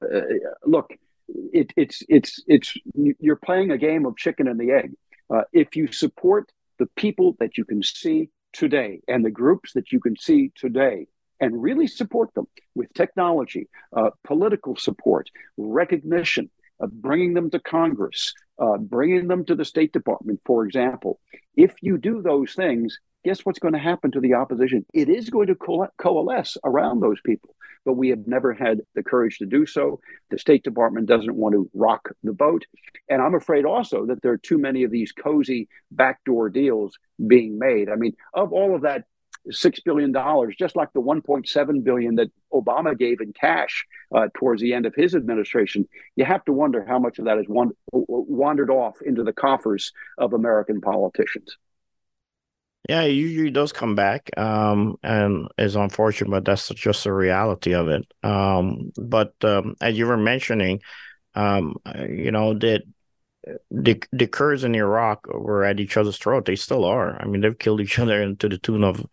[0.66, 0.92] look,
[1.28, 4.92] it, it's it's it's you're playing a game of chicken and the egg.
[5.34, 9.92] Uh, if you support the people that you can see today and the groups that
[9.92, 11.06] you can see today
[11.40, 16.50] and really support them with technology, uh, political support, recognition,
[16.82, 21.20] uh, bringing them to Congress, uh, bringing them to the State Department, for example.
[21.56, 24.86] If you do those things, guess what's going to happen to the opposition?
[24.94, 27.56] It is going to co- coalesce around those people.
[27.86, 30.00] But we have never had the courage to do so.
[30.32, 32.66] The State Department doesn't want to rock the boat.
[33.10, 37.58] And I'm afraid also that there are too many of these cozy backdoor deals being
[37.58, 37.90] made.
[37.90, 39.06] I mean, of all of that
[39.50, 44.62] six billion dollars, just like the 1.7 billion that Obama gave in cash uh, towards
[44.62, 45.88] the end of his administration.
[46.16, 49.94] You have to wonder how much of that has wand- wandered off into the coffers
[50.18, 51.58] of American politicians.
[52.88, 57.74] Yeah, it usually does come back, um, and is unfortunate, but that's just the reality
[57.74, 58.12] of it.
[58.24, 60.82] Um, but um, as you were mentioning,
[61.36, 61.76] um,
[62.10, 62.84] you know that
[63.72, 66.46] the the Kurds in Iraq were at each other's throat.
[66.46, 67.22] They still are.
[67.22, 69.06] I mean, they've killed each other to the tune of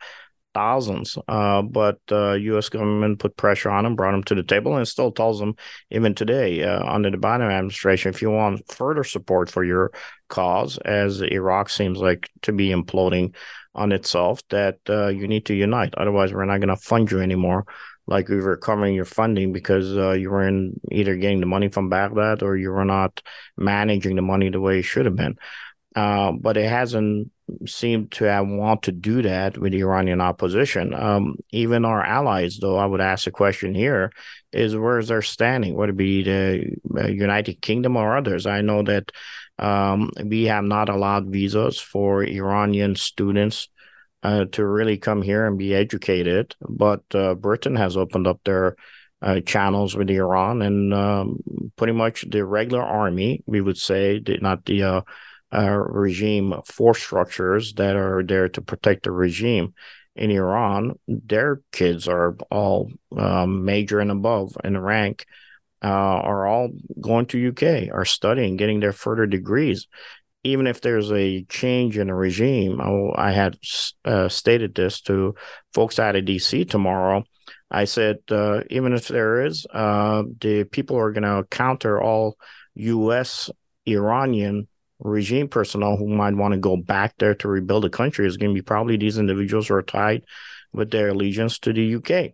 [0.57, 1.19] thousands.
[1.29, 2.71] Uh, but uh, U.S.
[2.71, 5.55] government put pressure on them, brought them to the table, and still tells them
[5.91, 9.93] even today uh, under the Biden administration, if you want further support for your
[10.29, 13.35] cause, as Iraq seems like to be imploding
[13.75, 15.95] on itself, that uh, you need to unite.
[15.99, 17.67] Otherwise, we're not going to fund you anymore.
[18.07, 21.69] Like we were covering your funding because uh, you were in either getting the money
[21.69, 23.21] from Baghdad or you were not
[23.59, 25.37] managing the money the way it should have been.
[25.95, 27.31] Uh, but it hasn't
[27.67, 30.95] seemed to want to do that with the Iranian opposition.
[30.95, 34.13] Um, even our allies, though, I would ask the question here:
[34.53, 35.75] is where is their standing?
[35.75, 38.47] Would it be the uh, United Kingdom or others?
[38.47, 39.13] I know that
[39.59, 43.69] um, we have not allowed visas for Iranian students
[44.23, 48.77] uh, to really come here and be educated, but uh, Britain has opened up their
[49.23, 51.39] uh, channels with Iran and um,
[51.77, 55.05] pretty much the regular army, we would say, not the
[55.53, 59.75] uh, regime force structures that are there to protect the regime
[60.17, 65.27] in Iran, their kids are all um, major and above in rank,
[65.85, 69.87] uh, are all going to UK, are studying, getting their further degrees.
[70.43, 73.59] Even if there's a change in the regime, I, I had
[74.05, 75.35] uh, stated this to
[75.75, 77.25] folks out of DC tomorrow.
[77.71, 82.37] I said, uh, even if there is, uh, the people are going to counter all
[82.75, 83.51] U.S.
[83.87, 84.69] Iranian
[85.01, 88.51] regime personnel who might want to go back there to rebuild the country is going
[88.51, 90.23] to be probably these individuals who are tied
[90.73, 92.33] with their allegiance to the UK,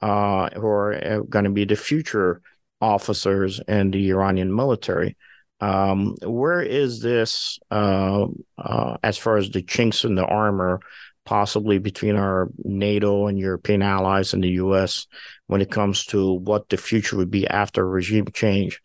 [0.00, 2.40] uh, who are uh, going to be the future
[2.80, 5.16] officers in the Iranian military.
[5.60, 10.80] Um, where is this uh, uh, as far as the chinks in the armor,
[11.24, 15.06] possibly between our NATO and European allies and the US
[15.48, 18.80] when it comes to what the future would be after regime change?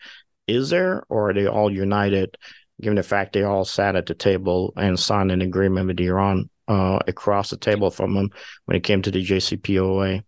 [0.47, 2.35] Is there, or are they all united
[2.83, 6.49] given the fact they all sat at the table and signed an agreement with Iran
[6.67, 8.29] uh, across the table from them
[8.65, 10.23] when it came to the JCPOA?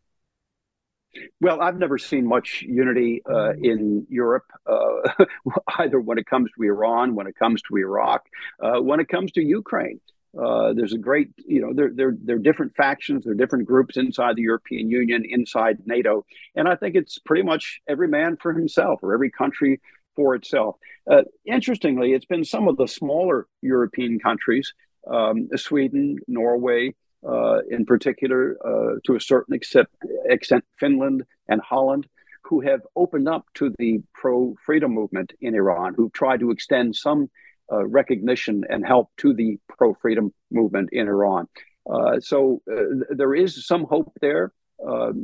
[1.39, 5.25] Well, I've never seen much unity uh, in Europe, uh,
[5.79, 8.25] either when it comes to Iran, when it comes to Iraq,
[8.59, 9.99] uh, when it comes to Ukraine.
[10.37, 13.65] Uh, there's a great, you know, there, there, there are different factions, there are different
[13.65, 16.25] groups inside the European Union, inside NATO.
[16.55, 19.79] And I think it's pretty much every man for himself or every country
[20.15, 20.75] for itself.
[21.09, 24.73] Uh, interestingly, it's been some of the smaller European countries,
[25.07, 26.93] um, Sweden, Norway,
[27.27, 29.87] uh, in particular, uh, to a certain extent,
[30.25, 32.07] extent, Finland and Holland,
[32.43, 36.95] who have opened up to the pro freedom movement in Iran, who've tried to extend
[36.95, 37.29] some
[37.71, 41.47] uh, recognition and help to the pro freedom movement in Iran.
[41.89, 44.51] Uh, so uh, there is some hope there.
[44.85, 45.15] Um,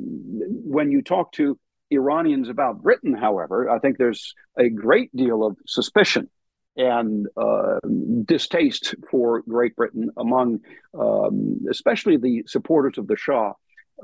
[0.76, 1.60] when you talk to
[1.92, 6.30] Iranians about Britain, however, I think there's a great deal of suspicion
[6.78, 7.80] and uh,
[8.26, 10.62] distaste for Great Britain among,
[10.98, 13.54] um, especially the supporters of the Shah.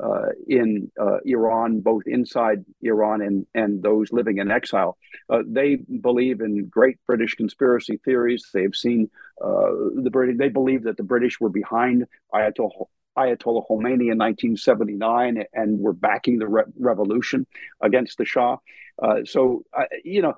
[0.02, 4.98] uh, in uh, Iran, both inside Iran and, and those living in exile.
[5.30, 8.48] Uh, they believe in great British conspiracy theories.
[8.54, 9.10] They've seen
[9.44, 12.86] uh, the British, they believe that the British were behind Ayatollah.
[13.18, 17.48] Ayatollah Khomeini in 1979 and were backing the re- revolution
[17.82, 18.58] against the Shah.
[19.02, 20.34] Uh, so, uh, you know,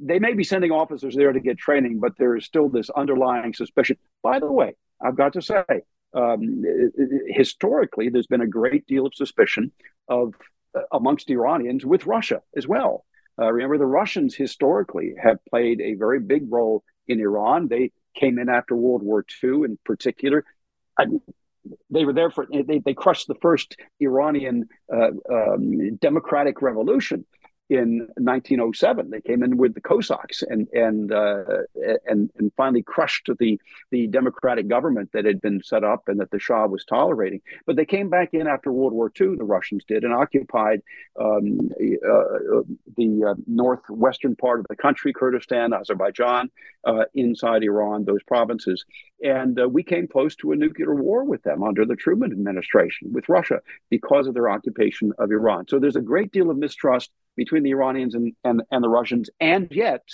[0.00, 3.54] they may be sending officers there to get training, but there is still this underlying
[3.54, 3.96] suspicion.
[4.22, 5.64] By the way, I've got to say,
[6.14, 6.62] um,
[7.28, 9.72] historically, there's been a great deal of suspicion
[10.08, 10.34] of
[10.74, 13.04] uh, amongst Iranians with Russia as well.
[13.40, 17.68] Uh, remember, the Russians historically have played a very big role in Iran.
[17.68, 20.44] They came in after World War II, in particular.
[21.90, 27.24] They were there for they, they crushed the first Iranian uh, um, democratic revolution
[27.70, 29.10] in 1907.
[29.10, 31.44] They came in with the Cossacks and and uh,
[32.06, 33.60] and and finally crushed the
[33.90, 37.40] the democratic government that had been set up and that the Shah was tolerating.
[37.66, 39.36] But they came back in after World War II.
[39.36, 40.82] The Russians did and occupied
[41.20, 42.62] um, uh,
[42.96, 46.50] the uh, northwestern part of the country, Kurdistan, Azerbaijan,
[46.84, 48.84] uh, inside Iran, those provinces.
[49.22, 53.12] And uh, we came close to a nuclear war with them under the Truman administration
[53.12, 53.60] with Russia
[53.90, 55.66] because of their occupation of Iran.
[55.68, 59.30] So there's a great deal of mistrust between the Iranians and, and, and the Russians.
[59.40, 60.04] And yet,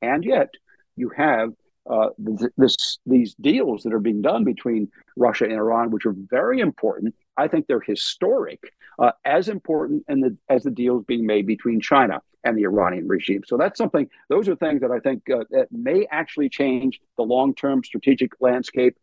[0.00, 0.50] and yet,
[0.94, 1.48] you have
[1.90, 2.10] uh,
[2.56, 7.14] this, these deals that are being done between Russia and Iran, which are very important.
[7.36, 8.60] I think they're historic,
[8.98, 13.42] uh, as important the, as the deals being made between China and the Iranian regime.
[13.46, 17.22] So that's something, those are things that I think uh, that may actually change the
[17.22, 18.96] long term strategic landscape.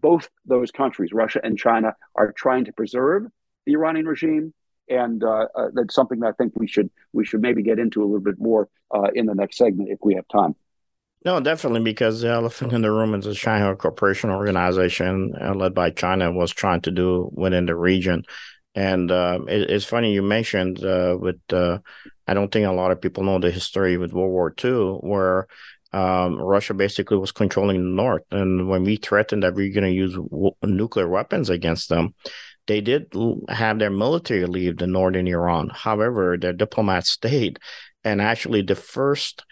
[0.00, 3.26] Both those countries, Russia and China, are trying to preserve
[3.66, 4.54] the Iranian regime
[4.88, 8.02] and uh, uh, that's something that I think we should we should maybe get into
[8.02, 10.54] a little bit more uh, in the next segment if we have time.
[11.24, 15.74] No, definitely, because the elephant in the room is the Shanghai Cooperation Organization, uh, led
[15.74, 18.22] by China, was trying to do within the region.
[18.74, 21.40] And uh, it, it's funny you mentioned uh, with
[22.28, 25.48] I don't think a lot of people know the history with World War II, where
[25.92, 29.84] um, Russia basically was controlling the north, and when we threatened that we are going
[29.84, 32.14] to use w- nuclear weapons against them,
[32.68, 33.12] they did
[33.48, 35.70] have their military leave the northern Iran.
[35.74, 37.58] However, their diplomats stayed.
[38.04, 39.44] And actually, the first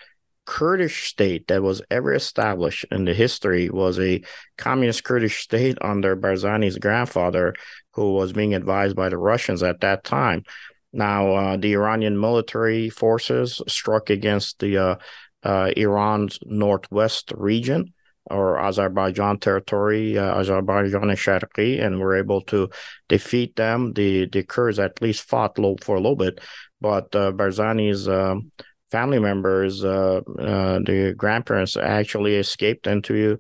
[0.45, 4.23] Kurdish state that was ever established in the history was a
[4.57, 7.55] communist Kurdish state under Barzani's grandfather,
[7.95, 10.45] who was being advised by the Russians at that time.
[10.93, 14.97] Now, uh, the Iranian military forces struck against the uh,
[15.43, 17.93] uh, Iran's northwest region
[18.31, 22.69] or Azerbaijan territory, uh, Azerbaijan and Sharqi, and were able to
[23.09, 23.93] defeat them.
[23.93, 26.41] The the Kurds at least fought low for a little bit,
[26.81, 28.37] but uh, Barzani's uh,
[28.91, 33.39] family members, uh, uh, the grandparents, actually escaped into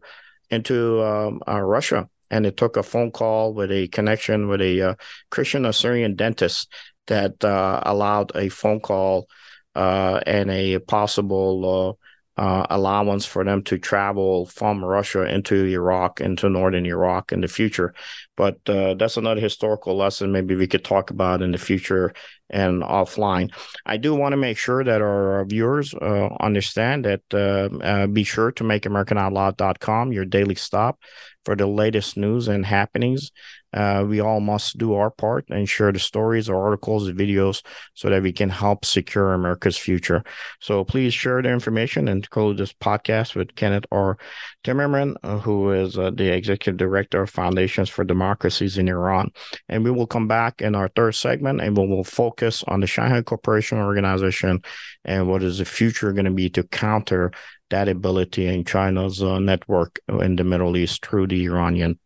[0.50, 4.96] into um, uh, Russia, and it took a phone call with a connection with a
[5.30, 6.72] Christian Assyrian dentist
[7.06, 9.26] that allowed a phone call
[9.74, 11.98] and a possible
[12.36, 17.48] uh, allowance for them to travel from Russia into Iraq, into northern Iraq in the
[17.48, 17.94] future.
[18.36, 22.12] But uh, that's another historical lesson maybe we could talk about in the future
[22.50, 23.52] and offline.
[23.84, 28.24] I do want to make sure that our viewers uh, understand that uh, uh, be
[28.24, 31.00] sure to make AmericanOutloud.com your daily stop
[31.44, 33.30] for the latest news and happenings
[33.72, 37.64] uh, we all must do our part and share the stories or articles, videos,
[37.94, 40.22] so that we can help secure America's future.
[40.60, 44.18] So please share the information and close this podcast with Kenneth R.
[44.64, 49.30] Timmerman, uh, who is uh, the executive director of Foundations for Democracies in Iran.
[49.68, 52.86] And we will come back in our third segment and we will focus on the
[52.86, 54.62] Shanghai Cooperation Organization
[55.04, 57.32] and what is the future going to be to counter
[57.70, 61.98] that ability in China's uh, network in the Middle East through the Iranian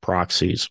[0.00, 0.70] proxies.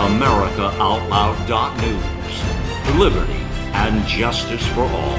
[0.00, 2.98] AmericaOutloud.news.
[2.98, 3.40] Liberty
[3.74, 5.18] and justice for all.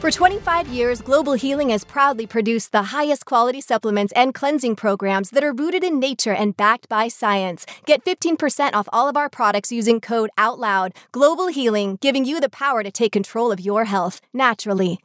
[0.00, 5.28] For 25 years, Global Healing has proudly produced the highest quality supplements and cleansing programs
[5.30, 7.66] that are rooted in nature and backed by science.
[7.84, 10.92] Get 15% off all of our products using code OUTLOUD.
[11.12, 14.98] Global Healing, giving you the power to take control of your health naturally.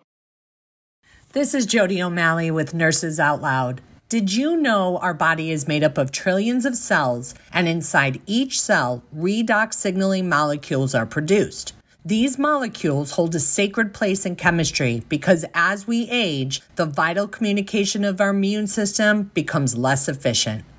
[1.34, 3.82] This is Jody O'Malley with Nurses Out Loud.
[4.08, 8.62] Did you know our body is made up of trillions of cells, and inside each
[8.62, 11.74] cell, redox signaling molecules are produced?
[12.06, 18.04] These molecules hold a sacred place in chemistry because as we age, the vital communication
[18.04, 20.64] of our immune system becomes less efficient.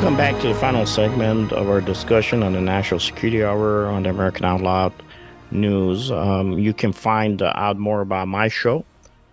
[0.00, 4.04] Welcome back to the final segment of our discussion on the National Security Hour on
[4.04, 4.94] the American Out Loud
[5.50, 6.10] news.
[6.10, 8.86] Um, you can find out more about my show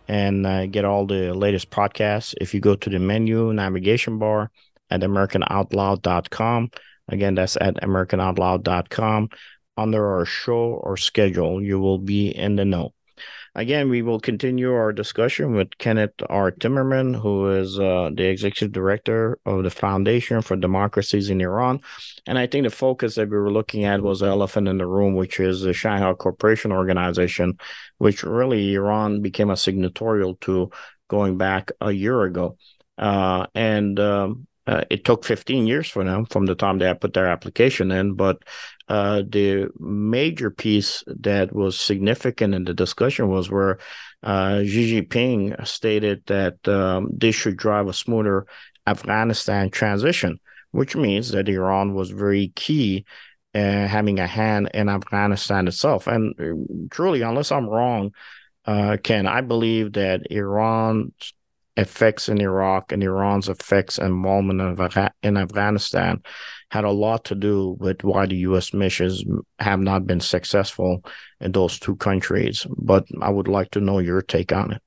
[0.09, 4.51] and uh, get all the latest podcasts if you go to the menu navigation bar
[4.89, 6.71] at americanoutloud.com.
[7.07, 9.29] Again, that's at americanoutloud.com.
[9.77, 12.93] Under our show or schedule, you will be in the know.
[13.57, 16.51] Again, we will continue our discussion with Kenneth R.
[16.51, 21.81] Timmerman, who is uh, the executive director of the Foundation for Democracies in Iran.
[22.27, 24.85] And I think the focus that we were looking at was the elephant in the
[24.85, 27.57] room, which is the Shanghai Cooperation Organization,
[27.97, 30.69] which really Iran became a signatorial to
[31.07, 32.57] going back a year ago.
[32.95, 37.15] Uh, and um, uh, it took 15 years for them from the time they put
[37.15, 38.37] their application in, but
[38.87, 43.79] uh, the major piece that was significant in the discussion was where
[44.23, 48.45] uh, Xi Jinping stated that um, this should drive a smoother
[48.85, 50.39] Afghanistan transition,
[50.71, 53.05] which means that Iran was very key
[53.53, 56.07] uh, having a hand in Afghanistan itself.
[56.07, 58.13] And uh, truly, unless I'm wrong,
[58.65, 61.33] uh, Ken, I believe that Iran's
[61.75, 64.79] effects in Iraq and Iran's effects and involvement
[65.23, 66.23] in Afghanistan
[66.69, 68.73] had a lot to do with why the U.S.
[68.73, 69.23] missions
[69.59, 71.03] have not been successful
[71.39, 72.65] in those two countries.
[72.77, 74.81] But I would like to know your take on it.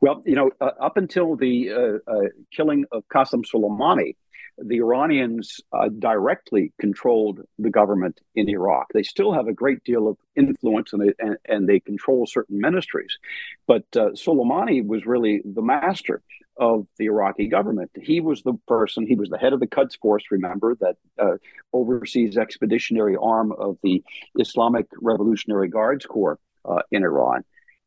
[0.00, 4.16] Well, you know, uh, up until the uh, uh, killing of Qasem Soleimani,
[4.58, 8.88] the Iranians uh, directly controlled the government in Iraq.
[8.92, 12.60] They still have a great deal of influence and they, and, and they control certain
[12.60, 13.18] ministries.
[13.66, 16.22] But uh, Soleimani was really the master
[16.56, 17.90] of the Iraqi government.
[18.00, 21.36] He was the person, he was the head of the Quds Force, remember, that uh,
[21.72, 24.02] oversees expeditionary arm of the
[24.38, 27.44] Islamic Revolutionary Guards Corps uh, in Iran.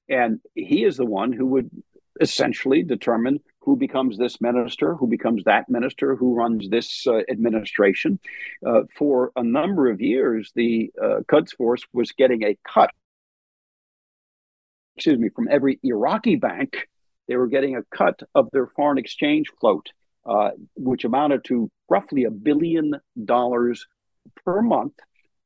[0.09, 1.69] And he is the one who would
[2.21, 8.19] essentially determine who becomes this minister, who becomes that minister, who runs this uh, administration.
[8.65, 12.91] Uh, for a number of years, the uh, Quds Force was getting a cut,
[14.95, 16.87] excuse me, from every Iraqi bank.
[17.27, 19.87] They were getting a cut of their foreign exchange float,
[20.25, 23.85] uh, which amounted to roughly a billion dollars
[24.43, 24.93] per month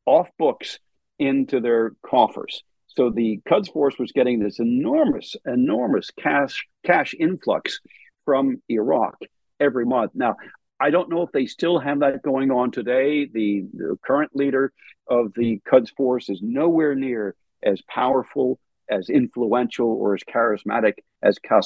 [0.05, 0.79] off books
[1.17, 2.63] into their coffers.
[2.87, 7.79] So the Quds Force was getting this enormous, enormous cash cash influx
[8.25, 9.17] from Iraq
[9.59, 10.11] every month.
[10.15, 10.35] Now,
[10.79, 13.25] I don't know if they still have that going on today.
[13.25, 14.71] The, the current leader
[15.07, 18.59] of the Quds Force is nowhere near as powerful,
[18.89, 21.61] as influential, or as charismatic as uh,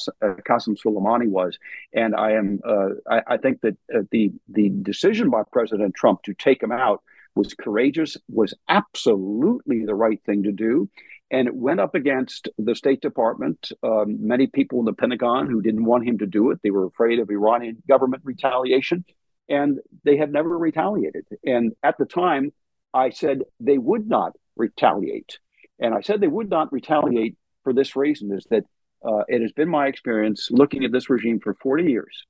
[0.48, 1.58] Qasem Soleimani was.
[1.94, 6.24] And I am, uh, I, I, think that uh, the the decision by President Trump
[6.24, 7.04] to take him out
[7.36, 10.90] was courageous, was absolutely the right thing to do.
[11.32, 15.62] And it went up against the State Department, um, many people in the Pentagon who
[15.62, 16.60] didn't want him to do it.
[16.62, 19.04] They were afraid of Iranian government retaliation,
[19.50, 21.26] and they have never retaliated.
[21.44, 22.54] And at the time,
[22.94, 25.40] I said they would not retaliate.
[25.80, 28.64] And I said they would not retaliate for this reason is that
[29.06, 32.26] uh, it has been my experience looking at this regime for 40 years.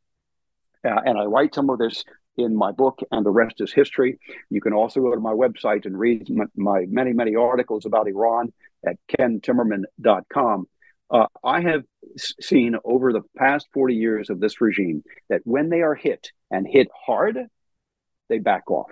[0.85, 2.03] Uh, and I write some of this
[2.35, 4.19] in my book, and the rest is history.
[4.49, 8.07] You can also go to my website and read my, my many, many articles about
[8.07, 8.51] Iran
[8.85, 10.67] at kentimmerman.com.
[11.11, 11.83] Uh, I have
[12.41, 16.67] seen over the past 40 years of this regime that when they are hit and
[16.67, 17.37] hit hard,
[18.29, 18.91] they back off.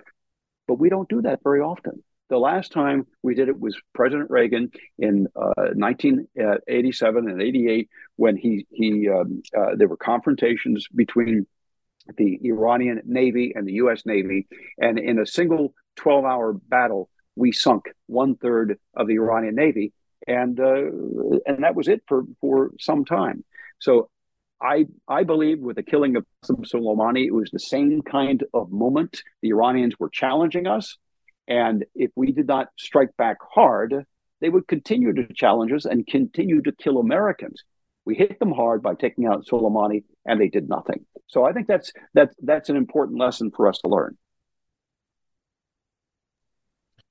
[0.68, 2.04] But we don't do that very often.
[2.32, 8.38] The last time we did it was President Reagan in uh, 1987 and 88 when
[8.38, 11.46] he he um, uh, there were confrontations between
[12.16, 14.06] the Iranian Navy and the U.S.
[14.06, 14.46] Navy.
[14.78, 19.92] And in a single 12 hour battle, we sunk one third of the Iranian Navy.
[20.26, 20.84] And, uh,
[21.44, 23.44] and that was it for, for some time.
[23.78, 24.08] So
[24.58, 28.72] I, I believe with the killing of Qasem Soleimani, it was the same kind of
[28.72, 29.22] moment.
[29.42, 30.96] The Iranians were challenging us.
[31.48, 34.06] And if we did not strike back hard,
[34.40, 37.62] they would continue to challenge us and continue to kill Americans.
[38.04, 41.06] We hit them hard by taking out Soleimani, and they did nothing.
[41.28, 44.18] So I think that's that's that's an important lesson for us to learn.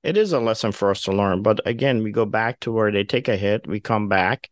[0.02, 2.90] It is a lesson for us to learn, but again, we go back to where
[2.90, 4.50] they take a hit, we come back,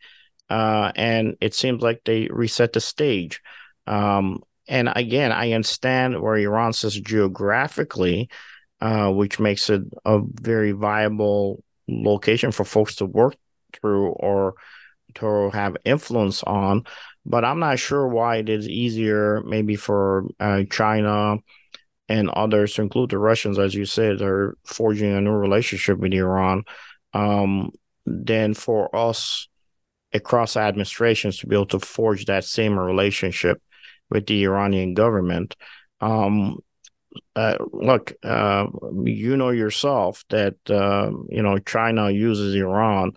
[0.49, 3.41] uh, and it seems like they reset the stage.
[3.87, 8.31] Um, and again, I understand where Iran sits geographically,
[8.81, 13.37] uh, which makes it a very viable location for folks to work
[13.73, 14.55] through or
[15.15, 16.85] to have influence on.
[17.27, 21.37] But I'm not sure why it is easier, maybe for uh, China
[22.09, 26.13] and others, to include the Russians, as you said, are forging a new relationship with
[26.13, 26.65] Iran,
[27.13, 27.71] um,
[28.07, 29.49] than for us
[30.13, 33.63] across administrations to be able to forge that same relationship
[34.11, 35.55] with the Iranian government.
[36.01, 36.59] Um,
[37.37, 38.67] uh, look, uh,
[39.05, 43.13] you know yourself that uh, you know China uses Iran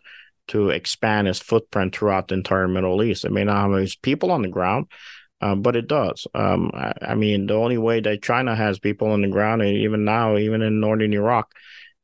[0.49, 3.25] to expand its footprint throughout the entire Middle East.
[3.25, 4.87] It may not have its people on the ground,
[5.41, 6.27] uh, but it does.
[6.33, 9.77] Um, I, I, mean, the only way that China has people on the ground, and
[9.77, 11.53] even now, even in northern Iraq,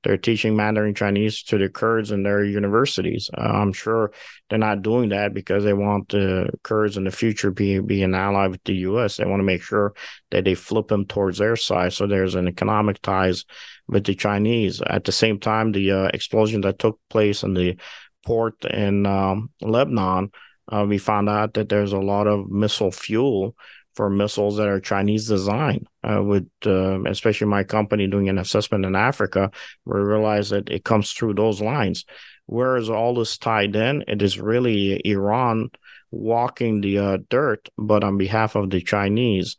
[0.03, 3.29] they're teaching Mandarin Chinese to the Kurds in their universities.
[3.37, 4.11] Uh, I'm sure
[4.49, 8.15] they're not doing that because they want the Kurds in the future be be an
[8.15, 9.17] ally with the U.S.
[9.17, 9.93] They want to make sure
[10.31, 13.45] that they flip them towards their side, so there's an economic ties
[13.87, 14.81] with the Chinese.
[14.85, 17.77] At the same time, the uh, explosion that took place in the
[18.25, 20.31] port in um, Lebanon,
[20.71, 23.55] uh, we found out that there's a lot of missile fuel
[23.99, 25.85] for missiles that are Chinese design.
[26.09, 29.51] Uh, with uh, especially my company doing an assessment in Africa,
[29.83, 32.05] we realize that it comes through those lines.
[32.45, 35.71] Whereas all this tied in, it is really Iran
[36.11, 39.57] walking the uh, dirt, but on behalf of the Chinese.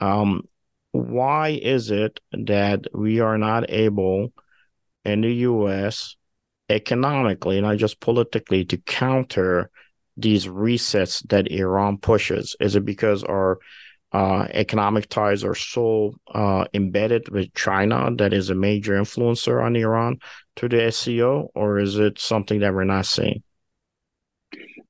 [0.00, 0.44] Um,
[0.92, 4.32] why is it that we are not able
[5.04, 6.16] in the U.S.
[6.70, 9.70] economically, not just politically, to counter
[10.16, 12.56] these resets that Iran pushes?
[12.58, 13.58] Is it because our
[14.12, 19.74] uh, economic ties are so uh, embedded with China that is a major influencer on
[19.74, 20.18] Iran
[20.56, 23.42] to the SCO, or is it something that we're not seeing?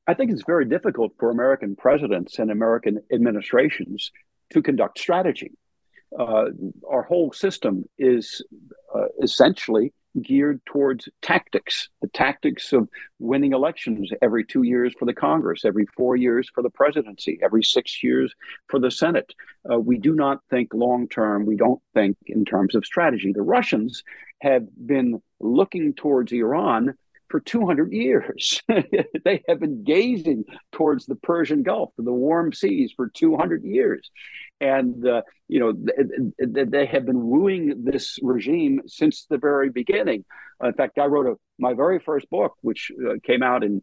[0.07, 4.11] I think it's very difficult for American presidents and American administrations
[4.53, 5.53] to conduct strategy.
[6.19, 6.47] Uh,
[6.91, 8.45] our whole system is
[8.95, 12.89] uh, essentially geared towards tactics, the tactics of
[13.19, 17.63] winning elections every two years for the Congress, every four years for the presidency, every
[17.63, 18.35] six years
[18.69, 19.33] for the Senate.
[19.71, 21.47] Uh, we do not think long term.
[21.47, 23.33] We don't think in terms of strategy.
[23.33, 24.03] The Russians
[24.41, 26.95] have been looking towards Iran
[27.33, 28.63] for 200 years.
[29.25, 34.11] they have been gazing towards the Persian Gulf, the warm seas, for 200 years.
[34.61, 39.71] And, uh, you know, th- th- they have been wooing this regime since the very
[39.71, 40.25] beginning.
[40.63, 43.83] in fact, I wrote a, my very first book, which uh, came out in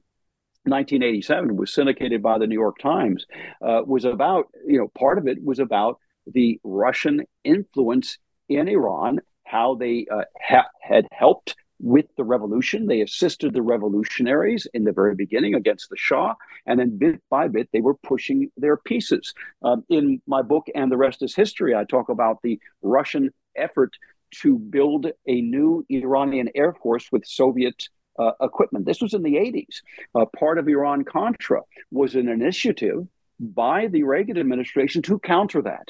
[0.66, 3.26] 1987, was syndicated by the New York Times,
[3.66, 5.98] uh, was about, you know, part of it was about
[6.28, 12.88] the Russian influence in Iran, how they uh, ha- had helped with the revolution.
[12.88, 17.48] They assisted the revolutionaries in the very beginning against the Shah, and then bit by
[17.48, 19.34] bit they were pushing their pieces.
[19.64, 23.94] Um, in my book, and the rest is history, I talk about the Russian effort
[24.42, 27.88] to build a new Iranian air force with Soviet.
[28.18, 28.86] Uh, equipment.
[28.86, 29.82] This was in the 80s.
[30.14, 33.08] Uh, part of Iran Contra was an initiative
[33.40, 35.88] by the Reagan administration to counter that.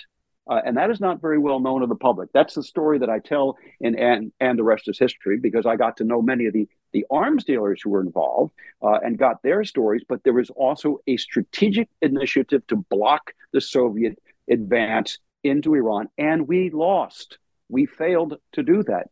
[0.50, 2.30] Uh, and that is not very well known to the public.
[2.34, 5.76] That's the story that I tell in and and the rest is history because I
[5.76, 9.44] got to know many of the the arms dealers who were involved uh, and got
[9.44, 10.04] their stories.
[10.10, 14.18] But there was also a strategic initiative to block the Soviet
[14.50, 17.38] advance into Iran, and we lost.
[17.70, 19.10] We failed to do that.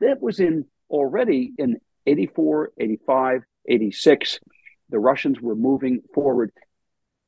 [0.00, 4.40] That was in already in 84, 85, 86.
[4.90, 6.52] The Russians were moving forward.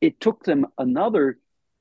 [0.02, 1.38] It took them another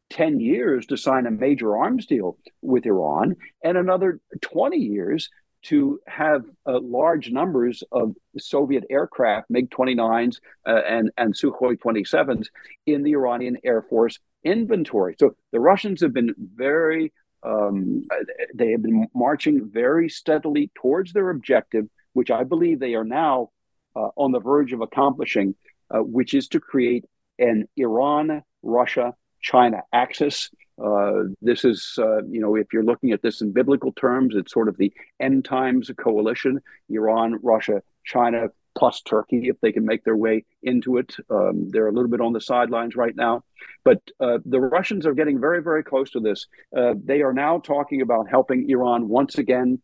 [0.10, 5.30] 10 years to sign a major arms deal with Iran and another 20 years
[5.64, 12.48] to have uh, large numbers of Soviet aircraft, MiG 29s uh, and, and Sukhoi 27s,
[12.86, 15.16] in the Iranian Air Force inventory.
[15.20, 17.12] So the Russians have been very,
[17.44, 18.06] um,
[18.54, 23.50] they have been marching very steadily towards their objective, which I believe they are now
[23.96, 25.56] uh, on the verge of accomplishing,
[25.94, 27.04] uh, which is to create
[27.40, 30.50] an Iran Russia China axis.
[30.84, 34.54] Uh, this is, uh, you know, if you're looking at this in biblical terms, it's
[34.54, 36.60] sort of the end times coalition
[36.90, 41.16] Iran, Russia, China, plus Turkey, if they can make their way into it.
[41.32, 43.44] Um, they're a little bit on the sidelines right now.
[43.84, 46.46] But uh, the Russians are getting very, very close to this.
[46.76, 49.82] Uh, they are now talking about helping Iran once again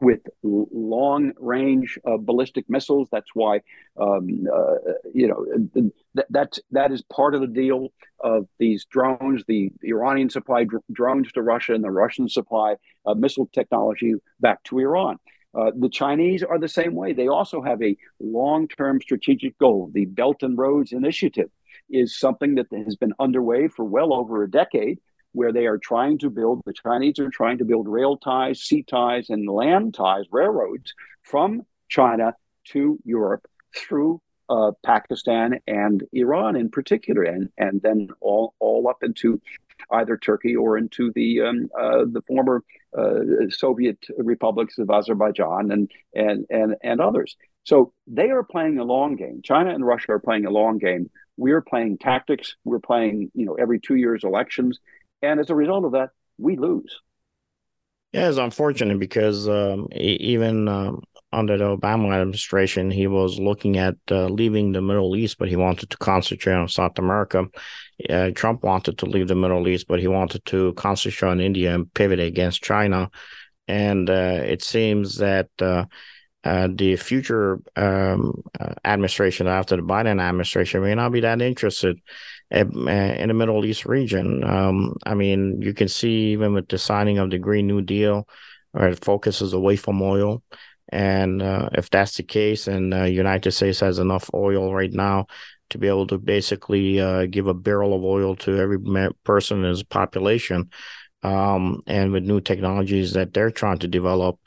[0.00, 3.08] with long range uh, ballistic missiles.
[3.12, 3.60] That's why,
[4.00, 4.74] um, uh,
[5.12, 7.88] you know, that, that's, that is part of the deal
[8.20, 9.44] of these drones.
[9.46, 12.76] The, Iranian supply dr- drones to Russia and the Russian supply
[13.06, 15.18] uh, missile technology back to Iran.
[15.56, 17.12] Uh, the Chinese are the same way.
[17.12, 19.90] They also have a long term strategic goal.
[19.92, 21.50] The Belt and Roads Initiative
[21.88, 24.98] is something that has been underway for well over a decade
[25.34, 28.82] where they are trying to build, the Chinese are trying to build rail ties, sea
[28.82, 32.34] ties, and land ties, railroads from China
[32.72, 39.02] to Europe through uh, Pakistan and Iran in particular, and, and then all, all up
[39.02, 39.40] into
[39.90, 42.62] either Turkey or into the um, uh, the former
[42.96, 47.36] uh, Soviet republics of Azerbaijan and and and and others.
[47.64, 49.40] So they are playing a long game.
[49.42, 51.10] China and Russia are playing a long game.
[51.36, 52.56] We're playing tactics.
[52.64, 54.78] We're playing, you know, every two years elections,
[55.24, 57.00] and as a result of that, we lose.
[58.12, 61.02] Yeah, it's unfortunate because um, even um,
[61.32, 65.56] under the Obama administration, he was looking at uh, leaving the Middle East, but he
[65.56, 67.46] wanted to concentrate on South America.
[68.08, 71.74] Uh, Trump wanted to leave the Middle East, but he wanted to concentrate on India
[71.74, 73.10] and pivot against China.
[73.66, 75.48] And uh, it seems that
[76.44, 81.98] uh, the future um, uh, administration after the Biden administration may not be that interested
[82.50, 84.44] in, in the Middle East region.
[84.44, 88.28] Um, I mean, you can see even with the signing of the Green New Deal,
[88.72, 90.42] where it focuses away from oil.
[90.90, 94.92] And uh, if that's the case, and the uh, United States has enough oil right
[94.92, 95.26] now
[95.70, 98.78] to be able to basically uh, give a barrel of oil to every
[99.24, 100.70] person in his population,
[101.22, 104.38] um, and with new technologies that they're trying to develop,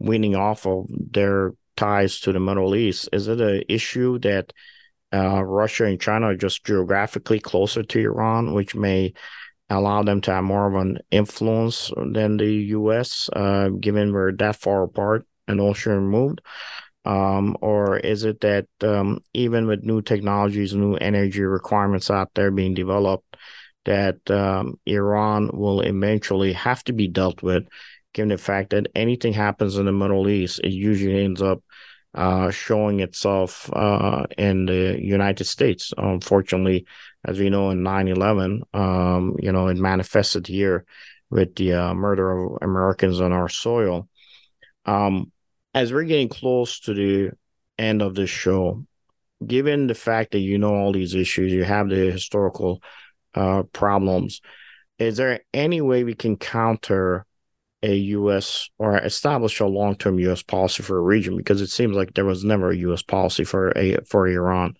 [0.00, 4.52] weaning off of their ties to the Middle East, is it an issue that
[5.12, 9.12] uh, Russia and China are just geographically closer to Iran, which may
[9.68, 14.56] allow them to have more of an influence than the U.S., uh, given we're that
[14.56, 16.40] far apart and ocean removed?
[17.04, 22.50] Um, or is it that um, even with new technologies, new energy requirements out there
[22.50, 23.36] being developed,
[23.86, 27.64] that um, Iran will eventually have to be dealt with,
[28.12, 31.62] given the fact that anything happens in the Middle East, it usually ends up
[32.14, 35.92] uh, showing itself uh, in the United States.
[35.96, 36.86] Unfortunately,
[37.24, 40.84] as we know in 9 11, um, you know, it manifested here
[41.30, 44.08] with the uh, murder of Americans on our soil.
[44.86, 45.30] Um,
[45.72, 47.30] as we're getting close to the
[47.78, 48.84] end of this show,
[49.46, 52.82] given the fact that you know all these issues, you have the historical
[53.34, 54.40] uh, problems,
[54.98, 57.24] is there any way we can counter
[57.82, 58.68] a U.S.
[58.78, 60.42] or establish a long-term U.S.
[60.42, 61.36] policy for a region?
[61.36, 63.02] Because it seems like there was never a U.S.
[63.02, 64.76] policy for a for Iran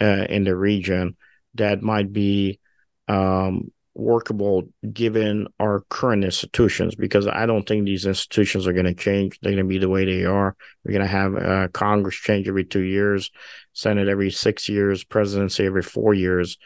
[0.00, 1.16] uh, in the region
[1.54, 2.60] that might be
[3.08, 8.94] um, workable given our current institutions because I don't think these institutions are going to
[8.94, 9.38] change.
[9.40, 10.54] They're going to be the way they are.
[10.84, 13.30] We're going to have uh, Congress change every two years,
[13.72, 16.58] Senate every six years, presidency every four years.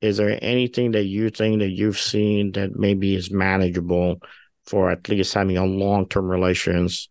[0.00, 4.20] Is there anything that you think that you've seen that maybe is manageable
[4.68, 7.08] for at least having a long term relations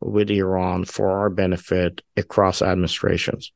[0.00, 3.52] with Iran for our benefit across administrations?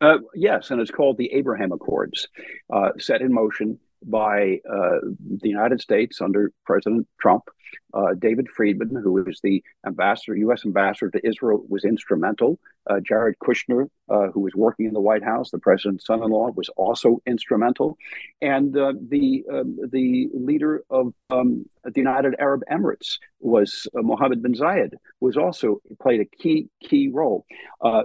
[0.00, 2.28] Uh, yes, and it's called the Abraham Accords,
[2.72, 4.98] uh, set in motion by uh,
[5.42, 7.44] the United States under President Trump.
[7.92, 10.64] Uh, David Friedman, who was the ambassador, U.S.
[10.64, 12.58] ambassador to Israel, was instrumental.
[12.88, 16.68] Uh, Jared Kushner, uh, who was working in the White House, the president's son-in-law, was
[16.70, 17.96] also instrumental,
[18.40, 24.42] and uh, the um, the leader of um, the United Arab Emirates was uh, Mohammed
[24.42, 27.44] bin Zayed, was also played a key key role.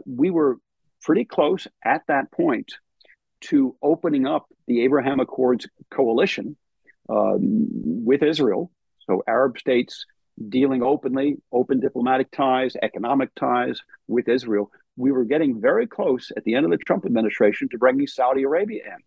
[0.05, 0.57] we were
[1.01, 2.73] pretty close at that point
[3.49, 6.55] to opening up the Abraham Accords coalition
[7.09, 7.67] um,
[8.05, 8.71] with Israel.
[9.07, 10.05] So Arab states
[10.49, 14.71] dealing openly, open diplomatic ties, economic ties with Israel.
[14.97, 18.43] We were getting very close at the end of the Trump administration to bringing Saudi
[18.43, 18.97] Arabia in.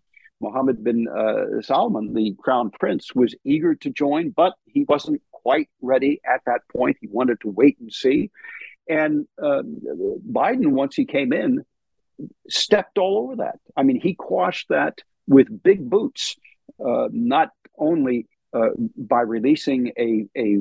[0.40, 5.68] Mohammed bin uh, Salman, the crown prince, was eager to join, but he wasn't quite
[5.82, 6.96] ready at that point.
[7.00, 8.30] He wanted to wait and see.
[8.88, 9.62] And uh,
[10.30, 11.64] Biden, once he came in,
[12.48, 13.58] stepped all over that.
[13.76, 16.36] I mean, he quashed that with big boots,
[16.84, 20.58] uh, not only uh, by releasing a, a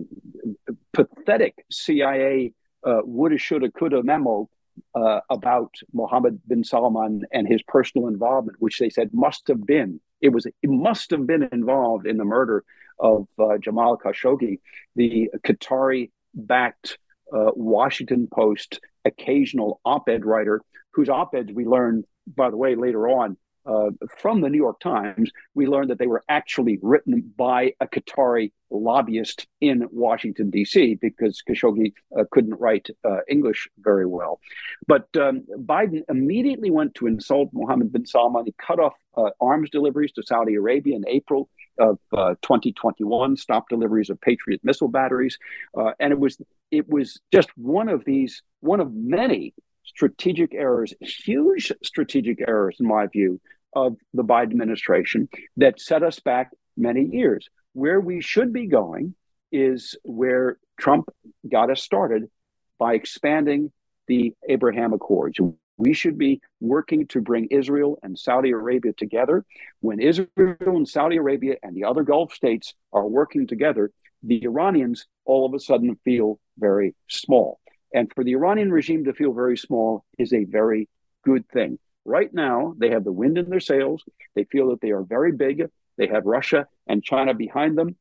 [0.94, 2.54] pathetic CIA
[2.86, 4.50] uh, woulda, shoulda, coulda memo
[4.94, 10.00] uh, about Mohammed bin Salman and his personal involvement, which they said must have been
[10.22, 12.64] it was it must have been involved in the murder
[13.00, 14.60] of uh, Jamal Khashoggi,
[14.96, 16.98] the Qatari-backed
[17.34, 20.62] uh, Washington Post occasional op-ed writer
[20.92, 22.06] whose op-eds we learned,
[22.36, 26.08] by the way, later on uh, from the New York Times, we learned that they
[26.08, 32.88] were actually written by a Qatari lobbyist in Washington, D.C., because Khashoggi uh, couldn't write
[33.04, 34.40] uh, English very well.
[34.88, 38.46] But um, Biden immediately went to insult Mohammed bin Salman.
[38.46, 41.50] He cut off uh, arms deliveries to Saudi Arabia in April
[41.80, 45.38] of uh, 2021, stopped deliveries of Patriot missile batteries.
[45.78, 46.38] Uh, and it was,
[46.72, 49.54] it was just one of these, one of many
[49.84, 53.40] strategic errors, huge strategic errors, in my view,
[53.74, 57.48] of the Biden administration that set us back many years.
[57.74, 59.16] Where we should be going
[59.52, 61.10] is where Trump
[61.50, 62.30] got us started
[62.80, 63.72] by expanding
[64.08, 65.40] the Abraham Accords.
[65.78, 69.46] We should be working to bring Israel and Saudi Arabia together.
[69.80, 70.28] When Israel
[70.60, 73.92] and Saudi Arabia and the other Gulf states are working together,
[74.24, 77.60] the Iranians all of a sudden feel very small.
[77.94, 80.90] And for the Iranian regime to feel very small is a very
[81.24, 81.80] good thing.
[82.06, 84.04] Right now, they have the wind in their sails.
[84.36, 85.64] They feel that they are very big.
[85.98, 87.96] They have Russia and China behind them.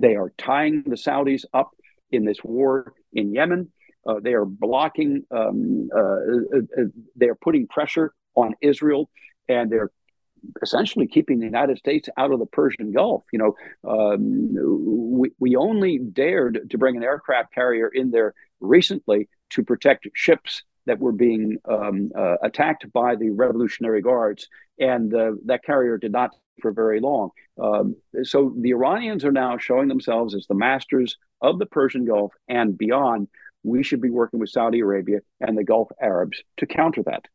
[0.00, 1.70] They are tying the Saudis up
[2.10, 3.72] in this war in Yemen.
[4.06, 6.84] Uh, they are blocking, um, uh, uh, uh
[7.16, 9.10] they are putting pressure on Israel,
[9.48, 9.90] and they're
[10.62, 13.24] essentially keeping the United States out of the Persian Gulf.
[13.32, 13.56] You know,
[13.88, 20.08] um, we, we only dared to bring an aircraft carrier in there recently to protect
[20.14, 25.98] ships that were being um, uh, attacked by the Revolutionary Guards, and uh, that carrier
[25.98, 26.30] did not
[26.60, 27.30] for very long.
[27.62, 32.32] Um, so the Iranians are now showing themselves as the masters of the Persian Gulf
[32.48, 33.28] and beyond.
[33.64, 37.26] We should be working with Saudi Arabia and the Gulf Arabs to counter that.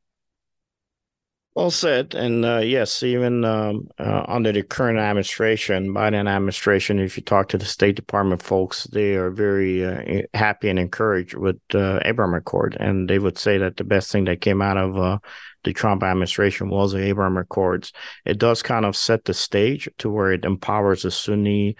[1.55, 2.15] Well said.
[2.15, 7.49] And uh, yes, even um, uh, under the current administration, Biden administration, if you talk
[7.49, 12.33] to the State Department folks, they are very uh, happy and encouraged with uh, Abraham
[12.33, 12.75] Accord.
[12.79, 15.19] And they would say that the best thing that came out of uh,
[15.63, 17.93] the Trump administration was the Abraham Accords.
[18.25, 21.75] It does kind of set the stage to where it empowers the Sunni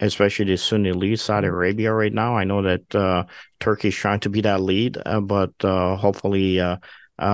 [0.00, 2.36] especially the Sunni lead Saudi Arabia right now.
[2.36, 3.22] I know that uh,
[3.60, 6.78] Turkey is trying to be that lead, uh, but uh, hopefully uh,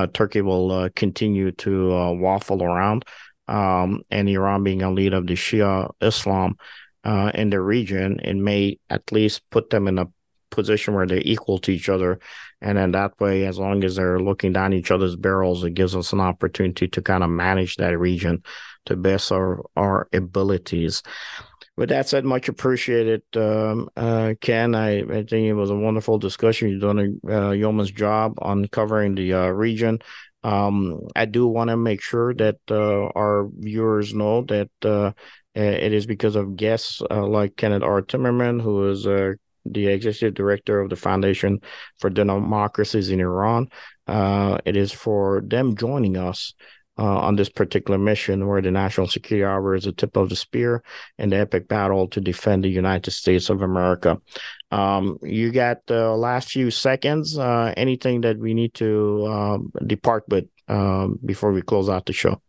[0.09, 3.05] Turkey will uh, continue to uh, waffle around,
[3.49, 6.57] um, and Iran being a leader of the Shia Islam
[7.05, 10.09] uh, in the region, it may at least put them in a
[10.51, 12.18] position where they're equal to each other.
[12.61, 15.95] And then that way, as long as they're looking down each other's barrels, it gives
[15.95, 18.43] us an opportunity to kind of manage that region
[18.86, 21.03] to best our, our abilities.
[21.79, 24.74] With that said, much appreciated, um, uh, Ken.
[24.74, 26.70] I, I, think it was a wonderful discussion.
[26.70, 30.01] You've done a uh, yeoman's job on covering the uh, region.
[30.43, 35.12] Um, I do want to make sure that uh, our viewers know that uh,
[35.55, 38.03] it is because of guests uh, like Kenneth R.
[38.03, 41.61] Timmerman, who is the executive director of the Foundation
[42.01, 43.68] for Democracies in Iran.
[44.09, 46.55] it is for them joining us
[46.99, 50.37] uh, on this particular mission, where the National Security Hour is the tip of the
[50.37, 50.83] spear
[51.19, 54.21] in the epic battle to defend the United States of America.
[54.71, 57.39] Um, you got the last few seconds.
[57.39, 62.13] Uh, anything that we need to um, depart with um, before we close out the
[62.13, 62.41] show?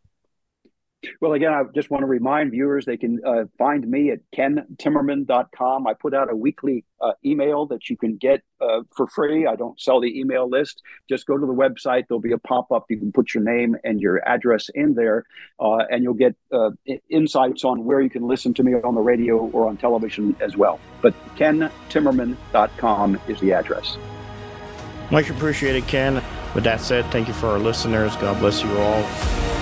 [1.22, 5.88] Well, again, I just want to remind viewers they can uh, find me at kentimmerman.com.
[5.88, 9.48] I put out a weekly uh, email that you can get uh, for free.
[9.48, 10.82] I don't sell the email list.
[11.08, 12.04] Just go to the website.
[12.08, 12.86] There'll be a pop up.
[12.90, 15.26] You can put your name and your address in there,
[15.60, 16.72] uh, and you'll get uh,
[17.10, 20.58] insights on where you can listen to me on the radio or on television as
[20.58, 20.82] well.
[21.02, 23.98] But kentimmerman.com is the address.
[25.12, 26.22] Much appreciated, Ken.
[26.54, 28.16] With that said, thank you for our listeners.
[28.18, 29.59] God bless you all.